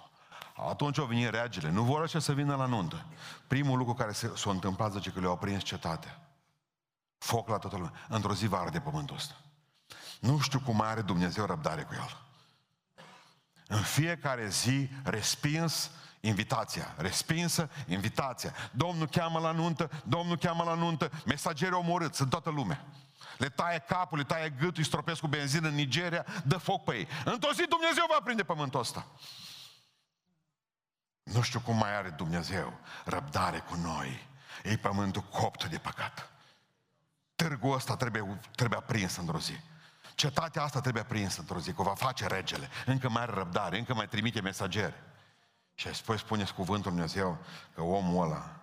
[0.56, 3.06] Atunci au venit regele, nu vor așa să vină la nuntă.
[3.48, 6.20] Primul lucru care s-a întâmplat, zice că le-au aprins cetatea.
[7.18, 7.94] Foc la toată lumea.
[8.08, 9.36] Într-o zi va arde pământul ăsta.
[10.20, 12.18] Nu știu cum are Dumnezeu răbdare cu el.
[13.68, 15.92] În fiecare zi respins
[16.26, 18.54] invitația, respinsă invitația.
[18.72, 22.86] Domnul cheamă la nuntă, Domnul cheamă la nuntă, mesagerii omorâți în toată lumea.
[23.38, 26.96] Le taie capul, le taie gâtul, îi stropesc cu benzină în Nigeria, dă foc pe
[26.96, 27.08] ei.
[27.26, 29.06] Într-o zi Dumnezeu va prinde pământul ăsta.
[31.24, 34.28] Nu știu cum mai are Dumnezeu răbdare cu noi.
[34.64, 36.30] Ei pământul copt de păcat.
[37.36, 39.54] Târgul ăsta trebuie, trebuie aprins într-o zi.
[40.16, 42.70] Cetatea asta trebuie aprinsă într-o zi, că o va face regele.
[42.86, 44.94] Încă mai are răbdare, încă mai trimite mesageri.
[45.76, 47.38] Și apoi spuneți cuvântul Dumnezeu
[47.74, 48.60] că omul ăla...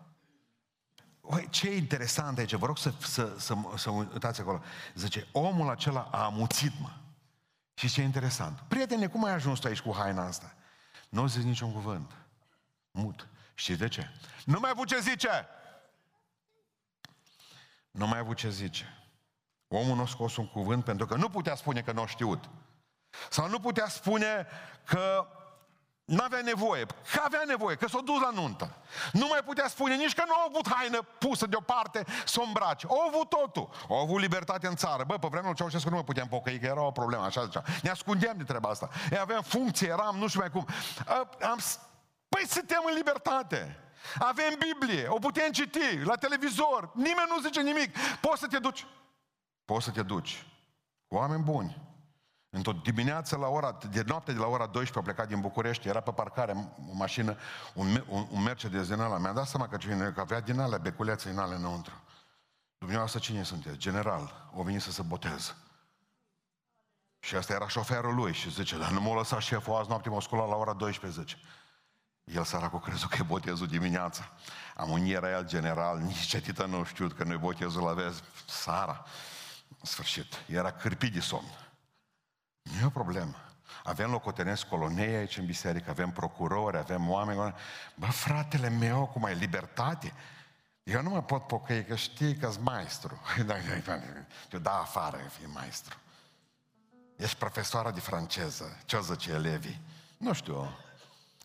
[1.21, 4.63] Oi, ce e interesant aici, vă rog să, să, să, să uitați acolo.
[4.95, 6.91] Zice, omul acela a amuțit, mă.
[7.75, 8.59] Și ce e interesant.
[8.69, 10.55] Prietene, cum ai ajuns tu aici cu haina asta?
[11.09, 12.13] Nu zici niciun cuvânt.
[12.91, 13.29] Mut.
[13.55, 14.11] Știți de ce?
[14.45, 15.47] Nu mai avut ce zice.
[17.91, 19.07] Nu mai avut ce zice.
[19.69, 22.51] Omul nu a scos un cuvânt pentru că nu putea spune că nu a știut.
[23.31, 24.47] Sau nu putea spune
[24.85, 25.27] că
[26.13, 28.77] nu avea nevoie, că avea nevoie, că s-a dus la nuntă.
[29.13, 32.87] Nu mai putea spune nici că nu au avut haină pusă deoparte să o îmbrace.
[32.87, 33.69] Au avut totul.
[33.89, 35.05] Au avut libertate în țară.
[35.05, 37.63] Bă, pe vremea lui Ceaușescu nu mă puteam pocăi, că era o problemă, așa zicea.
[37.83, 38.89] Ne ascundeam de treaba asta.
[39.11, 40.67] Ei aveam funcție, eram, nu știu mai cum.
[41.51, 41.59] Am
[42.29, 43.77] Păi suntem în libertate.
[44.19, 47.97] Avem Biblie, o putem citi la televizor, nimeni nu zice nimic.
[48.21, 48.87] Poți să te duci.
[49.65, 50.47] Poți să te duci.
[51.09, 51.92] Cu oameni buni.
[52.55, 56.01] Într-o dimineață la ora, de noapte de la ora 12 a plecat din București, era
[56.01, 57.37] pe parcare o mașină,
[57.75, 59.19] un, un, un Mercedes din ăla.
[59.19, 61.93] Mi-am dat seama că, cine, că avea din alea, beculețe în alea înăuntru.
[62.79, 63.77] Dumneavoastră cine sunteți?
[63.77, 64.51] General.
[64.55, 65.57] O venit să se boteze.
[67.19, 70.21] Și asta era șoferul lui și zice, dar nu m-a lăsat șeful azi noapte, m-a
[70.21, 71.37] sculat la ora 12.
[72.25, 74.31] El săracul crezut că e botezul dimineața.
[74.77, 79.05] Am era el general, nici cetită nu știu că noi botezul aveți Sara.
[79.69, 81.49] În sfârșit, era cârpit de somn.
[82.63, 83.35] Nu e o problemă.
[83.85, 87.55] Avem locotenenți colonei aici în biserică, avem procurori, avem oameni.
[87.95, 90.13] Bă, fratele meu, cum ai libertate?
[90.83, 93.21] Eu nu mă pot pocăi că știi că-s maestru.
[94.53, 95.97] Eu da afară, fii maestru.
[97.17, 98.79] Ești profesoara de franceză.
[98.85, 99.81] Ce o zice elevii?
[100.17, 100.79] Nu știu.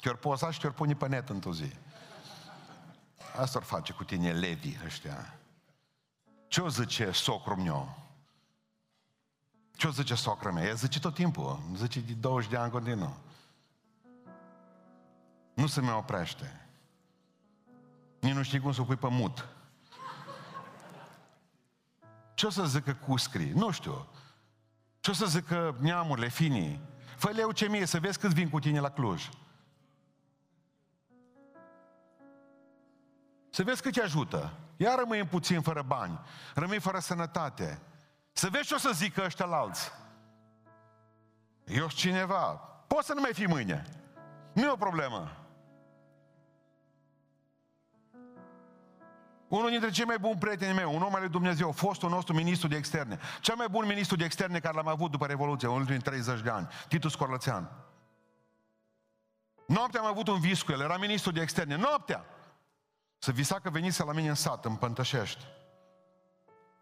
[0.01, 1.73] Te-or poza și te-or pune pe net într-o zi.
[3.35, 5.33] Asta or face cu tine elevii ăștia.
[6.47, 8.06] Ce o zice socru meu?
[9.77, 10.63] Ce o zice socră mea?
[10.63, 11.59] Ea zice tot timpul.
[11.75, 13.17] Zice de 20 de ani continuu.
[15.53, 16.67] Nu se mai oprește.
[18.19, 19.47] Nici nu știi cum să o pui pe mut.
[22.33, 23.51] Ce o să zică cuscrii?
[23.51, 24.07] Nu știu.
[24.99, 26.81] Ce o să zică neamurile, finii?
[27.15, 29.29] Fă-le eucemie să vezi câți vin cu tine la Cluj.
[33.49, 34.53] Să vezi cât te ajută.
[34.77, 36.19] Iar rămâi puțin fără bani.
[36.55, 37.81] Rămâi fără sănătate.
[38.37, 39.91] Să vezi ce o să zică ăștia la alți.
[41.65, 42.43] Eu cineva.
[42.87, 43.85] Poți să nu mai fii mâine.
[44.53, 45.37] Nu e o problemă.
[49.47, 52.67] Unul dintre cei mai buni prieteni mei, un om al lui Dumnezeu, fostul nostru ministru
[52.67, 55.99] de externe, cel mai bun ministru de externe care l-am avut după Revoluție, unul din
[55.99, 57.71] 30 de ani, Titus Corlățean.
[59.67, 61.75] Noaptea am avut un vis cu el, era ministru de externe.
[61.75, 62.25] Noaptea!
[63.17, 65.45] Să visa că venise la mine în sat, în Pântășești.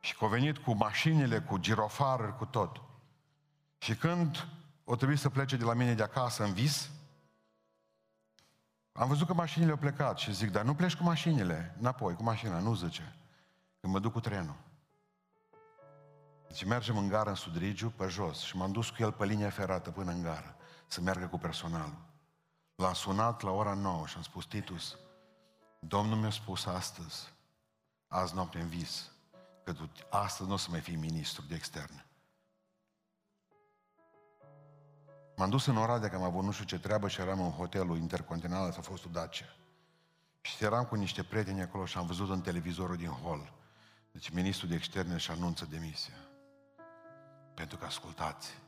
[0.05, 2.81] Și că a venit cu mașinile, cu girofaruri, cu tot.
[3.77, 4.47] Și când
[4.83, 6.89] o trebuie să plece de la mine de acasă în vis,
[8.91, 12.23] am văzut că mașinile au plecat și zic, dar nu pleci cu mașinile, înapoi, cu
[12.23, 13.15] mașina, nu zice.
[13.79, 14.55] Când mă duc cu trenul.
[16.47, 19.49] Deci mergem în gară în Sudrigiu, pe jos, și m-am dus cu el pe linia
[19.49, 20.55] ferată până în gară,
[20.87, 21.97] să meargă cu personalul.
[22.75, 24.97] L-am sunat la ora 9 și am spus, Titus,
[25.79, 27.33] Domnul mi-a spus astăzi,
[28.07, 29.13] azi noapte în vis,
[29.65, 32.05] că tu astăzi nu o să mai fii ministru de externe.
[35.35, 37.97] M-am dus în Oradea, că am avut nu știu ce treabă și eram în hotelul
[37.97, 39.55] intercontinental, s-a fost Dacia.
[40.41, 43.53] Și eram cu niște prieteni acolo și am văzut în televizorul din hol.
[44.11, 46.13] Deci ministrul de externe își anunță demisia.
[47.53, 48.61] Pentru că ascultați,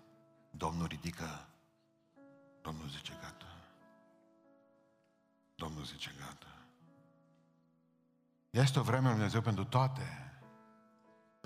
[0.50, 1.48] Domnul ridică,
[2.62, 3.58] Domnul zice gata.
[5.56, 6.58] Domnul zice gata.
[8.50, 10.27] Este o vreme lui Dumnezeu pentru toate.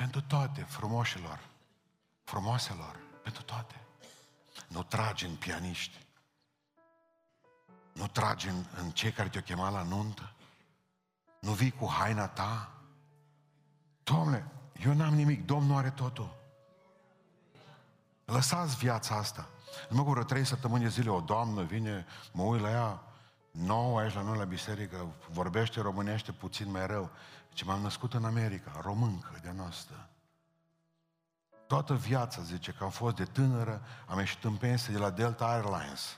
[0.02, 1.40] Pentru toate, frumoșilor,
[2.24, 3.76] frumoaselor, pentru toate.
[4.68, 6.06] Nu tragi în pianiști.
[7.94, 10.34] Nu tragi în, în cei care te-au chemat la nuntă.
[11.40, 12.72] Nu vii cu haina ta.
[14.04, 14.48] Domnule,
[14.86, 16.36] eu n-am nimic, Domnul are totul.
[18.26, 19.50] Lăsați viața asta.
[19.90, 23.04] În urmă cu vreo trei săptămâni de zile, o doamnă vine, mă uit la ea,
[23.52, 27.12] nouă aici la noi la biserică, vorbește românește puțin mai rău.
[27.54, 30.10] Ce m-am născut în America, româncă de noastră.
[31.68, 35.46] Toată viața, zice, că am fost de tânără, am ieșit în pensie de la Delta
[35.46, 36.18] Airlines,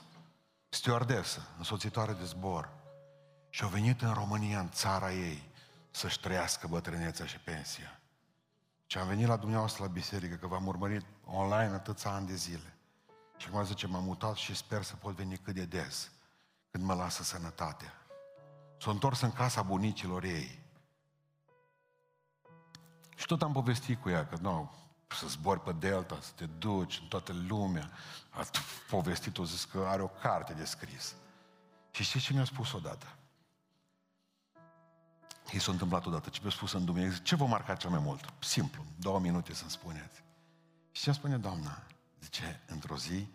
[0.68, 2.68] stewardesă, însoțitoare de zbor.
[3.50, 5.50] Și au venit în România, în țara ei,
[5.90, 8.00] să-și trăiască bătrânețea și pensia.
[8.86, 12.76] Și am venit la dumneavoastră la biserică, că v-am urmărit online atâția ani de zile.
[13.36, 16.10] Și acum zice, m-am mutat și sper să pot veni cât de des,
[16.70, 17.92] când mă lasă sănătatea.
[18.78, 20.63] S-au întors în casa bunicilor ei.
[23.24, 24.72] Și tot am povestit cu ea, că nu,
[25.06, 27.90] să zbori pe Delta, să te duci în toată lumea.
[28.30, 28.46] A
[28.90, 31.14] povestit-o, zis că are o carte de scris.
[31.90, 33.06] Și știți ce mi-a spus odată?
[35.52, 36.28] Ei s-a întâmplat odată.
[36.28, 37.22] Ce mi-a spus în Dumnezeu?
[37.22, 38.32] Ce vă marca cel mai mult?
[38.38, 40.22] Simplu, două minute să-mi spuneți.
[40.92, 41.82] Și ce spune doamna?
[42.20, 43.28] Zice, într-o zi,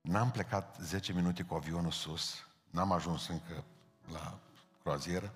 [0.00, 3.64] n-am plecat 10 minute cu avionul sus, n-am ajuns încă
[4.12, 4.38] la
[4.82, 5.34] croazieră,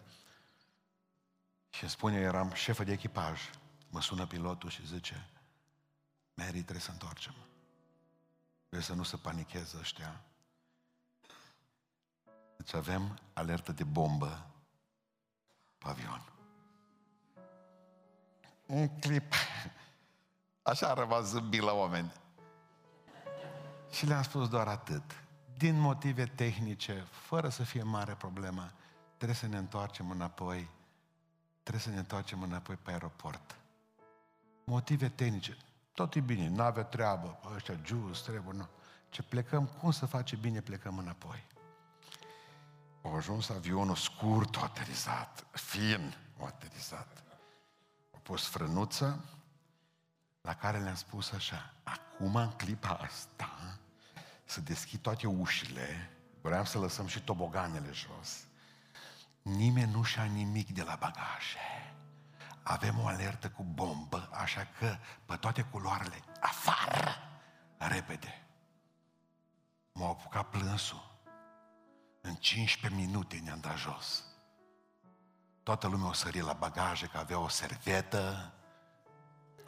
[1.70, 3.40] și îmi spune, eram șefă de echipaj.
[3.88, 5.28] Mă sună pilotul și zice,
[6.34, 7.34] Mary, trebuie să întoarcem.
[8.58, 10.20] Trebuie să nu se panicheze ăștia.
[12.56, 14.50] Deci avem alertă de bombă
[15.78, 16.32] pe avion.
[18.66, 19.32] Un clip.
[20.62, 22.12] Așa a rămas zâmbit la oameni.
[23.90, 25.24] Și le-am spus doar atât.
[25.56, 28.72] Din motive tehnice, fără să fie mare problemă,
[29.16, 30.68] trebuie să ne întoarcem înapoi.
[31.62, 33.58] Trebuie să ne întoarcem înapoi pe aeroport.
[34.68, 35.56] Motive tehnice.
[35.92, 38.68] Tot e bine, nu avea treabă, ăștia jus, trebuie, nu.
[39.08, 41.46] Ce plecăm, cum să face bine, plecăm înapoi.
[43.02, 46.14] Au ajuns avionul scurt, aterizat, fin,
[46.46, 47.22] aterizat.
[48.12, 49.24] Au pus frânuță,
[50.40, 53.78] la care le-am spus așa, acum în clipa asta,
[54.44, 56.10] să deschid toate ușile,
[56.40, 58.46] Vreau să lăsăm și toboganele jos.
[59.42, 61.94] Nimeni nu și-a nimic de la bagaje.
[62.70, 67.14] Avem o alertă cu bombă, așa că pe toate culoarele, afară,
[67.76, 68.46] repede.
[69.92, 71.20] M-a apucat plânsul.
[72.20, 74.24] În 15 minute ne-am dat jos.
[75.62, 78.52] Toată lumea o sări la bagaje că avea o servetă,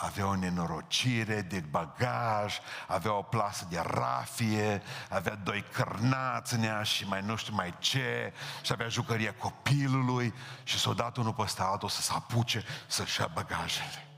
[0.00, 6.82] avea o nenorocire de bagaj, avea o plasă de rafie, avea doi cărnați în ea
[6.82, 8.32] și mai nu știu mai ce,
[8.62, 13.30] și avea jucăria copilului și s-a dat unul peste altul să se apuce să-și ia
[13.34, 14.08] bagajele.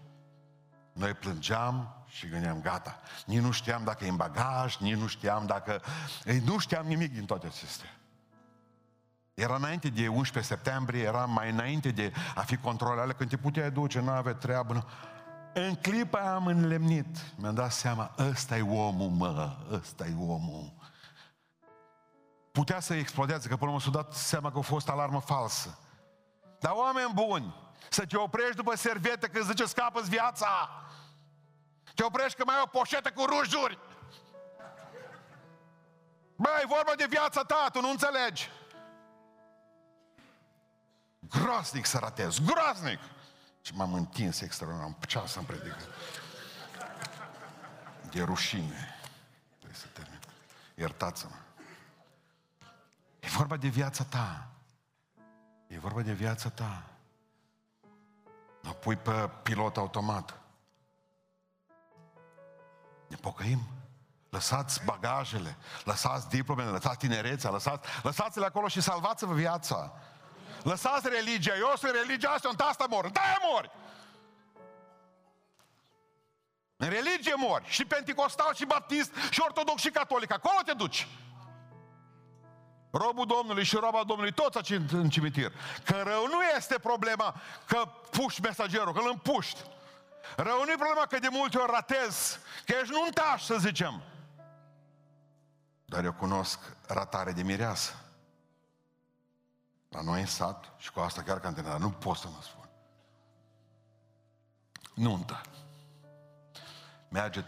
[0.93, 5.47] Noi plângeam și gândeam, gata, nici nu știam dacă e în bagaj, nici nu știam
[5.47, 5.83] dacă...
[6.25, 7.89] Ei, nu știam nimic din toate acestea.
[9.35, 13.71] Era înainte de 11 septembrie, era mai înainte de a fi controlele, când te puteai
[13.71, 14.73] duce, nu avea treabă.
[14.73, 14.85] Nu.
[15.55, 17.35] În clipa aia am înlemnit.
[17.37, 20.73] Mi-am dat seama, ăsta e omul, mă, ăsta e omul.
[22.53, 25.79] Putea să explodeze, că până m-a dat seama că a fost alarmă falsă.
[26.59, 27.55] Dar oameni buni,
[27.89, 30.69] să te oprești după servetă când zice scapă viața.
[31.95, 33.79] Te oprești că mai ai o poșetă cu rujuri.
[36.37, 38.51] Băi, vorba de viața ta, tu nu înțelegi.
[41.29, 42.99] Groaznic să ratez, groaznic!
[43.63, 45.85] Și m-am întins extraordinar, am ce să-mi predică.
[48.11, 48.99] De rușine.
[49.59, 50.21] Trebuie să termin.
[50.75, 51.35] Iertați-mă.
[53.21, 54.49] E vorba de viața ta.
[55.67, 56.85] E vorba de viața ta.
[58.69, 60.41] O pui pe pilot automat.
[63.09, 63.61] Ne pocăim?
[64.31, 69.93] Lăsați bagajele, lăsați diplomele, lăsați tinerețea, lăsați, lăsați-le acolo și salvați-vă viața.
[70.63, 71.57] Lăsați religia.
[71.57, 73.09] Eu sunt religia asta, în asta mor.
[73.09, 73.21] Da,
[73.53, 73.71] mori!
[76.77, 77.65] În religie mori.
[77.67, 80.33] Și pentecostal, și baptist, și ortodox, și catolic.
[80.33, 81.09] Acolo te duci.
[82.91, 85.53] Robul Domnului și roba Domnului, toți în cimitir.
[85.85, 87.35] Că rău nu este problema
[87.67, 89.61] că puști mesagerul, că îl împuști.
[90.37, 94.03] Rău nu e problema că de multe ori ratezi, că ești nuntaș, să zicem.
[95.85, 97.95] Dar eu cunosc ratare de mireasă.
[99.93, 102.69] La noi în sat, și cu asta chiar cantina, nu pot să mă spun.
[104.95, 105.41] Nuntă.
[107.09, 107.45] Merge,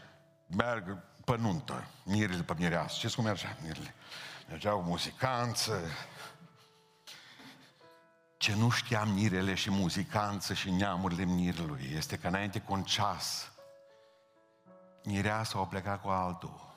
[0.47, 2.95] merg pe nuntă, mirile pe mireasă.
[2.97, 3.95] Știți cum mergea mirile?
[4.49, 5.81] Mergeau muzicanță,
[8.37, 13.53] ce nu știam mirele și muzicanță și neamurile mirelui este că înainte cu un ceas,
[15.05, 16.74] mireasa o plecat cu altul.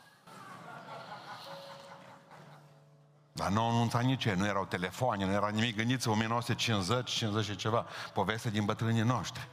[3.37, 5.75] Dar nu anunța nici nu erau telefoane, nu era nimic.
[5.75, 9.47] Gândiți 1950, 50 și ceva, poveste din bătrânii noștri.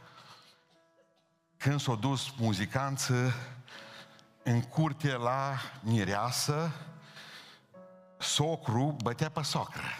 [1.57, 3.35] Când s-au dus muzicanță
[4.43, 6.70] în curte la mireasă,
[8.18, 9.91] socru bătea pe socră.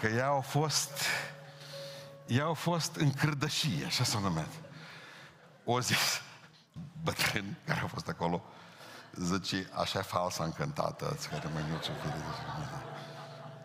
[0.00, 1.04] Că ea au fost,
[2.26, 4.52] ea au fost în cârdășie, așa s-a numit.
[5.64, 6.22] O zis
[7.02, 8.44] bătrân care a fost acolo,
[9.14, 12.06] zice, așa falsa încântată, îți care mânuțul cu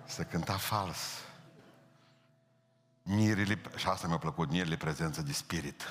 [0.05, 0.97] Să cânta fals.
[3.03, 5.83] Mirile, și asta mi-a plăcut, mirile prezență de spirit.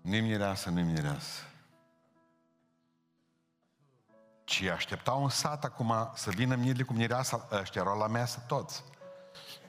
[0.00, 1.42] Nu-i mireasă, nu-i mireasă.
[4.44, 8.84] Ci așteptau un sat acum să vină mirile cu mireasa, ăștia erau la mesă toți.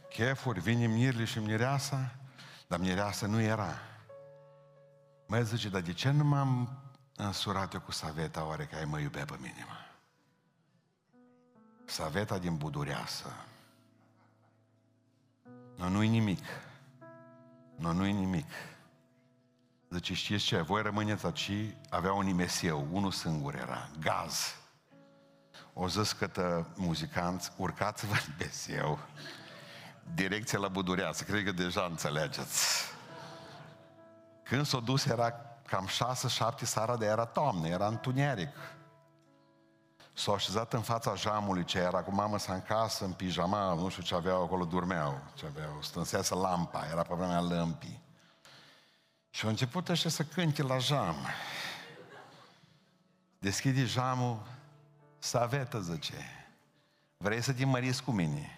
[0.10, 2.16] Chefuri, vine mirile și mireasa,
[2.68, 3.80] dar mireasa nu era.
[5.26, 6.80] Mai zice, dar de ce nu m-am
[7.24, 9.76] însurat eu cu Saveta, oare că ai mă iubea pe mine, mă?
[11.86, 13.34] Saveta din Budureasă.
[15.76, 16.44] Nu, nu-i nimic.
[17.76, 18.50] Nu, nu-i nimic.
[19.90, 20.62] Zice, știți ce?
[20.62, 24.56] Voi rămâneți aici, avea un imesieu, unul singur era, gaz.
[25.74, 29.00] O zis cătă muzicanți, urcați-vă în imesieu.
[30.14, 32.86] Direcția la Budureasă, cred că deja înțelegeți.
[34.44, 35.32] Când s-o dus era
[35.68, 38.56] cam șase, șapte seara de era toamnă, era întuneric.
[40.14, 43.90] S-au așezat în fața jamului ce era cu mamă sa în casă, în pijama, nu
[43.90, 48.02] știu ce aveau acolo, dormeau, ce aveau, stânseasă lampa, era pe vremea lămpii.
[49.30, 51.16] Și au început așa să cânte la jam.
[53.40, 54.42] Deschide jamul,
[55.20, 56.48] savetă, zice,
[57.18, 58.52] vrei să te măriți cu mine?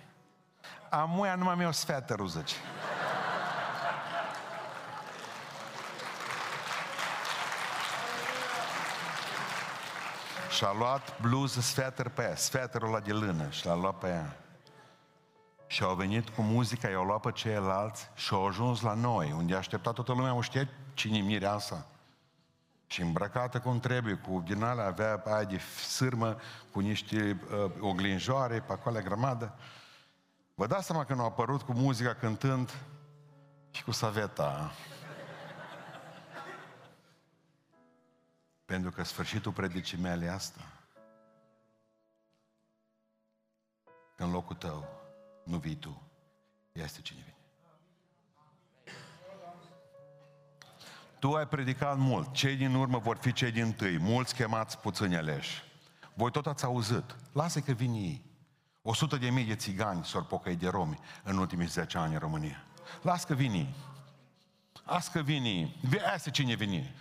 [0.90, 2.56] Amuia numai mi-o sfetă, zice.
[10.60, 14.08] Și a luat bluză sfeter pe ea, sfeterul ăla de lână și l-a luat pe
[14.08, 14.38] ea.
[15.68, 19.54] Și au venit cu muzica, i-au luat pe ceilalți și au ajuns la noi, unde
[19.54, 21.86] a așteptat toată lumea, o știe cine mireasa.
[22.88, 25.58] și îmbrăcată cum trebuie, cu din alea, avea aia de
[25.88, 26.38] sârmă,
[26.72, 29.56] cu niște uh, oglinjoare, pe acolo grămadă.
[30.56, 32.74] Vă dați seama că nu a apărut cu muzica cântând
[33.72, 34.72] și cu saveta.
[38.70, 40.62] Pentru că sfârșitul predicii mele e asta.
[44.16, 44.88] Că în locul tău
[45.44, 46.02] nu vii tu,
[46.72, 47.38] este cine vine.
[51.20, 55.16] Tu ai predicat mult, cei din urmă vor fi cei din tâi, mulți chemați, puțini
[55.16, 55.64] aleși.
[56.14, 58.26] Voi tot ați auzit, lasă că vin ei.
[58.82, 62.20] O sută de mii de țigani s-au pocăi de romi în ultimii 10 ani în
[62.20, 62.64] România.
[63.02, 63.76] Las că vin ei.
[64.86, 65.76] Las că vin ei.
[66.14, 66.96] Asta cine vine.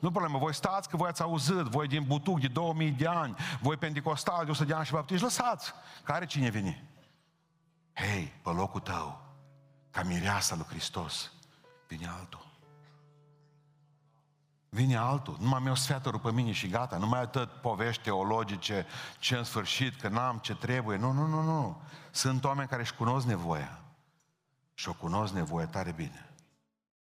[0.00, 3.36] Nu problemă, voi stați că voi ați auzit, voi din butuc de 2000 de ani,
[3.60, 5.72] voi pentecostal de 100 de ani și baptiști, lăsați.
[6.04, 6.84] Care cine vine?
[7.92, 9.20] Hei, pe locul tău,
[9.90, 11.32] ca mireasa lui Hristos,
[11.88, 12.46] vine altul.
[14.68, 18.86] Vine altul, nu mai mi-o sfeatărul pe mine și gata, nu mai atât povești teologice,
[19.18, 20.96] ce în sfârșit, că n-am ce trebuie.
[20.96, 21.82] Nu, nu, nu, nu.
[22.10, 23.80] Sunt oameni care își cunosc nevoia.
[24.74, 26.27] Și o cunosc nevoia tare bine.